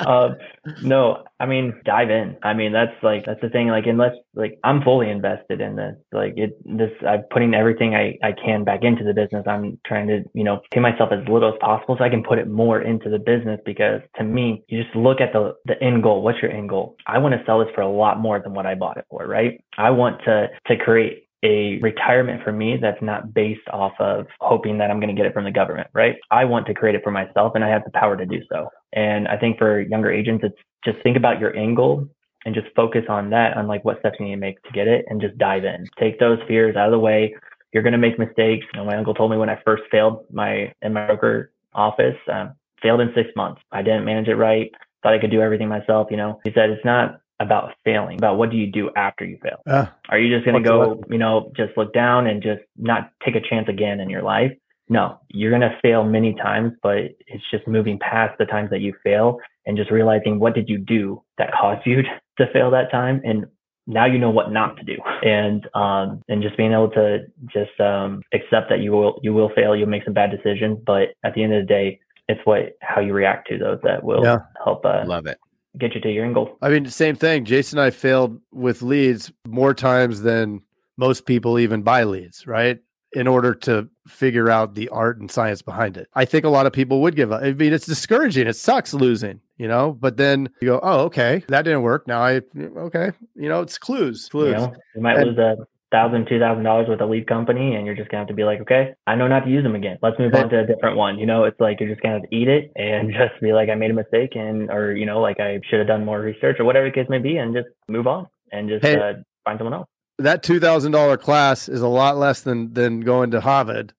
Um, 0.07 0.35
no, 0.83 1.23
I 1.39 1.45
mean, 1.45 1.73
dive 1.85 2.09
in. 2.09 2.37
I 2.43 2.53
mean, 2.53 2.73
that's 2.73 2.93
like, 3.03 3.25
that's 3.25 3.41
the 3.41 3.49
thing. 3.49 3.67
Like, 3.67 3.85
unless 3.87 4.13
like 4.33 4.59
I'm 4.63 4.81
fully 4.81 5.09
invested 5.09 5.61
in 5.61 5.75
this, 5.75 5.95
like 6.11 6.33
it, 6.37 6.57
this, 6.65 6.91
I'm 7.07 7.23
putting 7.31 7.53
everything 7.53 7.95
I, 7.95 8.17
I 8.23 8.31
can 8.31 8.63
back 8.63 8.83
into 8.83 9.03
the 9.03 9.13
business. 9.13 9.45
I'm 9.47 9.79
trying 9.85 10.07
to, 10.07 10.23
you 10.33 10.43
know, 10.43 10.61
pay 10.71 10.79
myself 10.79 11.09
as 11.11 11.27
little 11.27 11.53
as 11.53 11.59
possible 11.59 11.95
so 11.97 12.03
I 12.03 12.09
can 12.09 12.23
put 12.23 12.39
it 12.39 12.47
more 12.47 12.81
into 12.81 13.09
the 13.09 13.19
business 13.19 13.59
because 13.65 14.01
to 14.17 14.23
me, 14.23 14.63
you 14.67 14.83
just 14.83 14.95
look 14.95 15.21
at 15.21 15.33
the, 15.33 15.53
the 15.65 15.81
end 15.81 16.03
goal. 16.03 16.21
What's 16.21 16.41
your 16.41 16.51
end 16.51 16.69
goal? 16.69 16.95
I 17.07 17.19
want 17.19 17.33
to 17.35 17.43
sell 17.45 17.59
this 17.59 17.73
for 17.75 17.81
a 17.81 17.89
lot 17.91 18.19
more 18.19 18.39
than 18.41 18.53
what 18.53 18.65
I 18.65 18.75
bought 18.75 18.97
it 18.97 19.05
for, 19.09 19.25
right? 19.27 19.63
I 19.77 19.91
want 19.91 20.21
to, 20.25 20.47
to 20.67 20.77
create 20.77 21.27
a 21.43 21.79
retirement 21.81 22.43
for 22.43 22.51
me 22.51 22.77
that's 22.79 23.01
not 23.01 23.33
based 23.33 23.67
off 23.71 23.93
of 23.99 24.27
hoping 24.39 24.77
that 24.77 24.91
I'm 24.91 24.99
going 24.99 25.13
to 25.13 25.19
get 25.19 25.25
it 25.25 25.33
from 25.33 25.43
the 25.43 25.51
government, 25.51 25.87
right? 25.93 26.15
I 26.29 26.45
want 26.45 26.67
to 26.67 26.73
create 26.73 26.95
it 26.95 27.03
for 27.03 27.11
myself 27.11 27.53
and 27.55 27.63
I 27.63 27.69
have 27.69 27.83
the 27.83 27.91
power 27.91 28.15
to 28.15 28.25
do 28.25 28.41
so. 28.51 28.69
And 28.93 29.27
I 29.27 29.37
think 29.37 29.57
for 29.57 29.81
younger 29.81 30.11
agents, 30.11 30.43
it's 30.43 30.57
just 30.85 31.01
think 31.01 31.17
about 31.17 31.39
your 31.39 31.55
end 31.55 31.77
goal 31.77 32.07
and 32.45 32.53
just 32.53 32.67
focus 32.75 33.03
on 33.09 33.29
that, 33.31 33.57
on 33.57 33.67
like 33.67 33.83
what 33.85 33.99
steps 33.99 34.17
you 34.19 34.25
need 34.25 34.31
to 34.33 34.37
make 34.37 34.61
to 34.63 34.71
get 34.71 34.87
it 34.87 35.05
and 35.07 35.21
just 35.21 35.37
dive 35.37 35.63
in. 35.65 35.85
Take 35.99 36.19
those 36.19 36.39
fears 36.47 36.75
out 36.75 36.87
of 36.87 36.91
the 36.91 36.99
way. 36.99 37.35
You're 37.73 37.83
going 37.83 37.93
to 37.93 37.99
make 37.99 38.19
mistakes. 38.19 38.65
You 38.73 38.79
know, 38.79 38.85
my 38.85 38.97
uncle 38.97 39.13
told 39.13 39.31
me 39.31 39.37
when 39.37 39.49
I 39.49 39.59
first 39.63 39.83
failed 39.89 40.25
my 40.31 40.73
in 40.81 40.93
my 40.93 41.07
broker 41.07 41.51
office, 41.73 42.17
um, 42.31 42.53
failed 42.81 43.01
in 43.01 43.13
six 43.15 43.29
months. 43.35 43.61
I 43.71 43.81
didn't 43.81 44.05
manage 44.05 44.27
it 44.27 44.35
right. 44.35 44.71
Thought 45.01 45.13
I 45.13 45.19
could 45.19 45.31
do 45.31 45.41
everything 45.41 45.69
myself. 45.69 46.07
You 46.11 46.17
know, 46.17 46.39
he 46.43 46.51
said 46.53 46.69
it's 46.69 46.85
not 46.85 47.21
about 47.41 47.73
failing, 47.83 48.17
about 48.17 48.37
what 48.37 48.49
do 48.51 48.57
you 48.57 48.67
do 48.67 48.89
after 48.95 49.25
you 49.25 49.37
fail. 49.41 49.61
Uh, 49.67 49.87
Are 50.09 50.19
you 50.19 50.33
just 50.33 50.45
going 50.45 50.61
to 50.61 50.67
go, 50.69 51.01
you 51.09 51.17
know, 51.17 51.51
just 51.55 51.75
look 51.75 51.93
down 51.93 52.27
and 52.27 52.41
just 52.41 52.61
not 52.77 53.11
take 53.25 53.35
a 53.35 53.41
chance 53.41 53.67
again 53.67 53.99
in 53.99 54.09
your 54.09 54.21
life? 54.21 54.51
No, 54.89 55.19
you're 55.29 55.51
going 55.51 55.61
to 55.61 55.77
fail 55.81 56.03
many 56.03 56.35
times, 56.35 56.73
but 56.83 56.97
it's 57.27 57.43
just 57.49 57.67
moving 57.67 57.97
past 57.99 58.37
the 58.37 58.45
times 58.45 58.69
that 58.71 58.81
you 58.81 58.93
fail 59.03 59.39
and 59.65 59.77
just 59.77 59.89
realizing 59.91 60.39
what 60.39 60.53
did 60.53 60.69
you 60.69 60.77
do 60.77 61.21
that 61.37 61.51
caused 61.59 61.85
you 61.85 62.03
to 62.37 62.47
fail 62.53 62.69
that 62.71 62.91
time 62.91 63.21
and 63.23 63.45
now 63.87 64.05
you 64.05 64.19
know 64.19 64.29
what 64.29 64.51
not 64.51 64.77
to 64.77 64.83
do 64.83 64.95
and 65.23 65.67
um 65.73 66.21
and 66.29 66.41
just 66.43 66.55
being 66.55 66.71
able 66.71 66.89
to 66.89 67.19
just 67.47 67.77
um 67.79 68.21
accept 68.31 68.69
that 68.69 68.79
you 68.79 68.91
will 68.91 69.19
you 69.23 69.33
will 69.33 69.49
fail 69.55 69.75
you'll 69.75 69.89
make 69.89 70.03
some 70.03 70.13
bad 70.13 70.29
decisions 70.31 70.77
but 70.85 71.09
at 71.23 71.33
the 71.33 71.43
end 71.43 71.51
of 71.53 71.61
the 71.61 71.67
day 71.67 71.99
it's 72.29 72.39
what 72.45 72.77
how 72.81 73.01
you 73.01 73.11
react 73.11 73.47
to 73.49 73.57
those 73.57 73.79
that 73.83 74.03
will 74.03 74.23
Yeah. 74.23 74.37
help 74.63 74.85
uh, 74.85 75.03
Love 75.05 75.25
it. 75.25 75.39
Get 75.77 75.95
you 75.95 76.01
to 76.01 76.11
your 76.11 76.25
end 76.25 76.35
goal 76.35 76.57
I 76.61 76.69
mean, 76.69 76.85
same 76.87 77.15
thing. 77.15 77.45
Jason 77.45 77.79
and 77.79 77.85
I 77.85 77.89
failed 77.91 78.39
with 78.51 78.81
leads 78.81 79.31
more 79.47 79.73
times 79.73 80.21
than 80.21 80.61
most 80.97 81.25
people 81.25 81.57
even 81.59 81.81
buy 81.81 82.03
leads, 82.03 82.45
right? 82.45 82.79
In 83.13 83.27
order 83.27 83.53
to 83.55 83.89
figure 84.07 84.49
out 84.49 84.75
the 84.75 84.87
art 84.89 85.19
and 85.19 85.29
science 85.31 85.61
behind 85.61 85.97
it. 85.97 86.07
I 86.13 86.25
think 86.25 86.45
a 86.45 86.49
lot 86.49 86.65
of 86.65 86.73
people 86.73 87.01
would 87.01 87.15
give 87.15 87.31
up. 87.31 87.41
I 87.43 87.51
mean, 87.53 87.73
it's 87.73 87.85
discouraging. 87.85 88.47
It 88.47 88.55
sucks 88.55 88.93
losing, 88.93 89.41
you 89.57 89.67
know, 89.67 89.91
but 89.93 90.17
then 90.17 90.49
you 90.61 90.67
go, 90.69 90.79
oh, 90.81 91.01
okay, 91.05 91.43
that 91.47 91.63
didn't 91.63 91.81
work. 91.81 92.07
Now 92.07 92.21
I, 92.21 92.41
okay, 92.57 93.11
you 93.35 93.49
know, 93.49 93.61
it's 93.61 93.77
clues, 93.77 94.27
clues. 94.29 94.47
You 94.51 94.57
know, 94.57 94.73
you 94.95 95.01
might 95.01 95.17
And- 95.17 95.29
lose 95.29 95.37
a 95.37 95.55
thousand, 95.91 96.27
two 96.27 96.39
thousand 96.39 96.63
dollars 96.63 96.87
with 96.89 97.01
a 97.01 97.05
lead 97.05 97.27
company, 97.27 97.75
and 97.75 97.85
you're 97.85 97.95
just 97.95 98.09
gonna 98.09 98.21
have 98.21 98.27
to 98.29 98.33
be 98.33 98.43
like, 98.43 98.61
okay, 98.61 98.93
I 99.07 99.15
know 99.15 99.27
not 99.27 99.41
to 99.45 99.49
use 99.49 99.63
them 99.63 99.75
again. 99.75 99.97
Let's 100.01 100.17
move 100.19 100.33
on 100.33 100.49
to 100.49 100.59
a 100.59 100.65
different 100.65 100.97
one. 100.97 101.19
You 101.19 101.25
know, 101.25 101.43
it's 101.43 101.59
like 101.59 101.79
you're 101.79 101.89
just 101.89 102.01
gonna 102.01 102.15
have 102.19 102.29
to 102.29 102.35
eat 102.35 102.47
it 102.47 102.71
and 102.75 103.11
just 103.13 103.39
be 103.41 103.53
like, 103.53 103.69
I 103.69 103.75
made 103.75 103.91
a 103.91 103.93
mistake, 103.93 104.35
and 104.35 104.69
or 104.69 104.95
you 104.95 105.05
know, 105.05 105.19
like 105.19 105.39
I 105.39 105.59
should 105.69 105.79
have 105.79 105.87
done 105.87 106.05
more 106.05 106.19
research 106.21 106.57
or 106.59 106.65
whatever 106.65 106.87
the 106.87 106.93
case 106.93 107.07
may 107.09 107.19
be, 107.19 107.37
and 107.37 107.53
just 107.53 107.67
move 107.87 108.07
on 108.07 108.27
and 108.51 108.69
just 108.69 108.83
Hey. 108.83 108.95
uh, 108.95 109.13
find 109.45 109.59
someone 109.59 109.73
else. 109.73 109.87
That 110.19 110.43
two 110.43 110.59
thousand 110.59 110.91
dollar 110.93 111.17
class 111.17 111.67
is 111.67 111.81
a 111.81 111.87
lot 111.87 112.17
less 112.17 112.41
than 112.41 112.73
than 112.73 113.01
going 113.01 113.31
to 113.31 113.41
Harvard. 113.41 113.93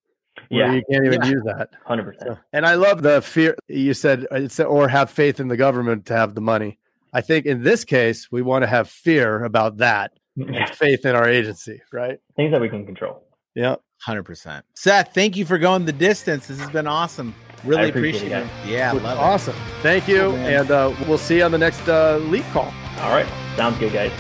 Yeah, 0.50 0.72
you 0.74 0.83
can't 0.90 1.05
even 1.05 1.22
Yeah. 1.22 1.31
use 1.31 1.42
that. 1.44 1.70
hundred 1.85 2.05
percent. 2.05 2.38
And 2.52 2.66
I 2.66 2.74
love 2.74 3.02
the 3.02 3.22
fear 3.22 3.57
you 3.68 3.94
said 3.94 4.26
it's 4.31 4.61
or 4.61 4.88
have 4.88 5.11
faith 5.11 5.40
in 5.40 5.48
the 5.48 5.57
government 5.57 6.07
to 6.07 6.14
have 6.14 6.35
the 6.35 6.40
money. 6.40 6.78
I 7.12 7.20
think 7.20 7.44
in 7.46 7.62
this 7.62 7.85
case 7.85 8.31
we 8.31 8.40
want 8.42 8.62
to 8.62 8.66
have 8.66 8.88
fear 8.88 9.44
about 9.44 9.78
that 9.78 10.12
faith 10.74 11.04
in 11.04 11.14
our 11.14 11.28
agency, 11.28 11.80
right? 11.92 12.18
Things 12.36 12.52
that 12.52 12.60
we 12.60 12.68
can 12.68 12.84
control. 12.86 13.24
Yeah. 13.54 13.76
100%. 14.06 14.62
Seth, 14.74 15.14
thank 15.14 15.36
you 15.36 15.44
for 15.44 15.58
going 15.58 15.84
the 15.84 15.92
distance. 15.92 16.48
This 16.48 16.58
has 16.58 16.70
been 16.70 16.86
awesome. 16.88 17.34
Really 17.64 17.82
I 17.82 17.86
appreciate 17.86 18.32
appreciate, 18.32 18.64
it, 18.64 18.68
it. 18.68 18.72
Yeah, 18.72 18.92
Which- 18.92 19.02
love 19.04 19.18
it. 19.18 19.20
awesome. 19.20 19.54
Thank 19.82 20.08
you. 20.08 20.20
Cool, 20.22 20.32
man. 20.32 20.60
and 20.62 20.70
uh, 20.70 20.94
we'll 21.06 21.18
see 21.18 21.36
you 21.38 21.44
on 21.44 21.52
the 21.52 21.58
next 21.58 21.86
uh, 21.88 22.16
leap 22.16 22.44
call. 22.46 22.72
All 22.98 23.10
right, 23.14 23.26
sounds 23.56 23.78
good, 23.78 23.92
guys. 23.92 24.10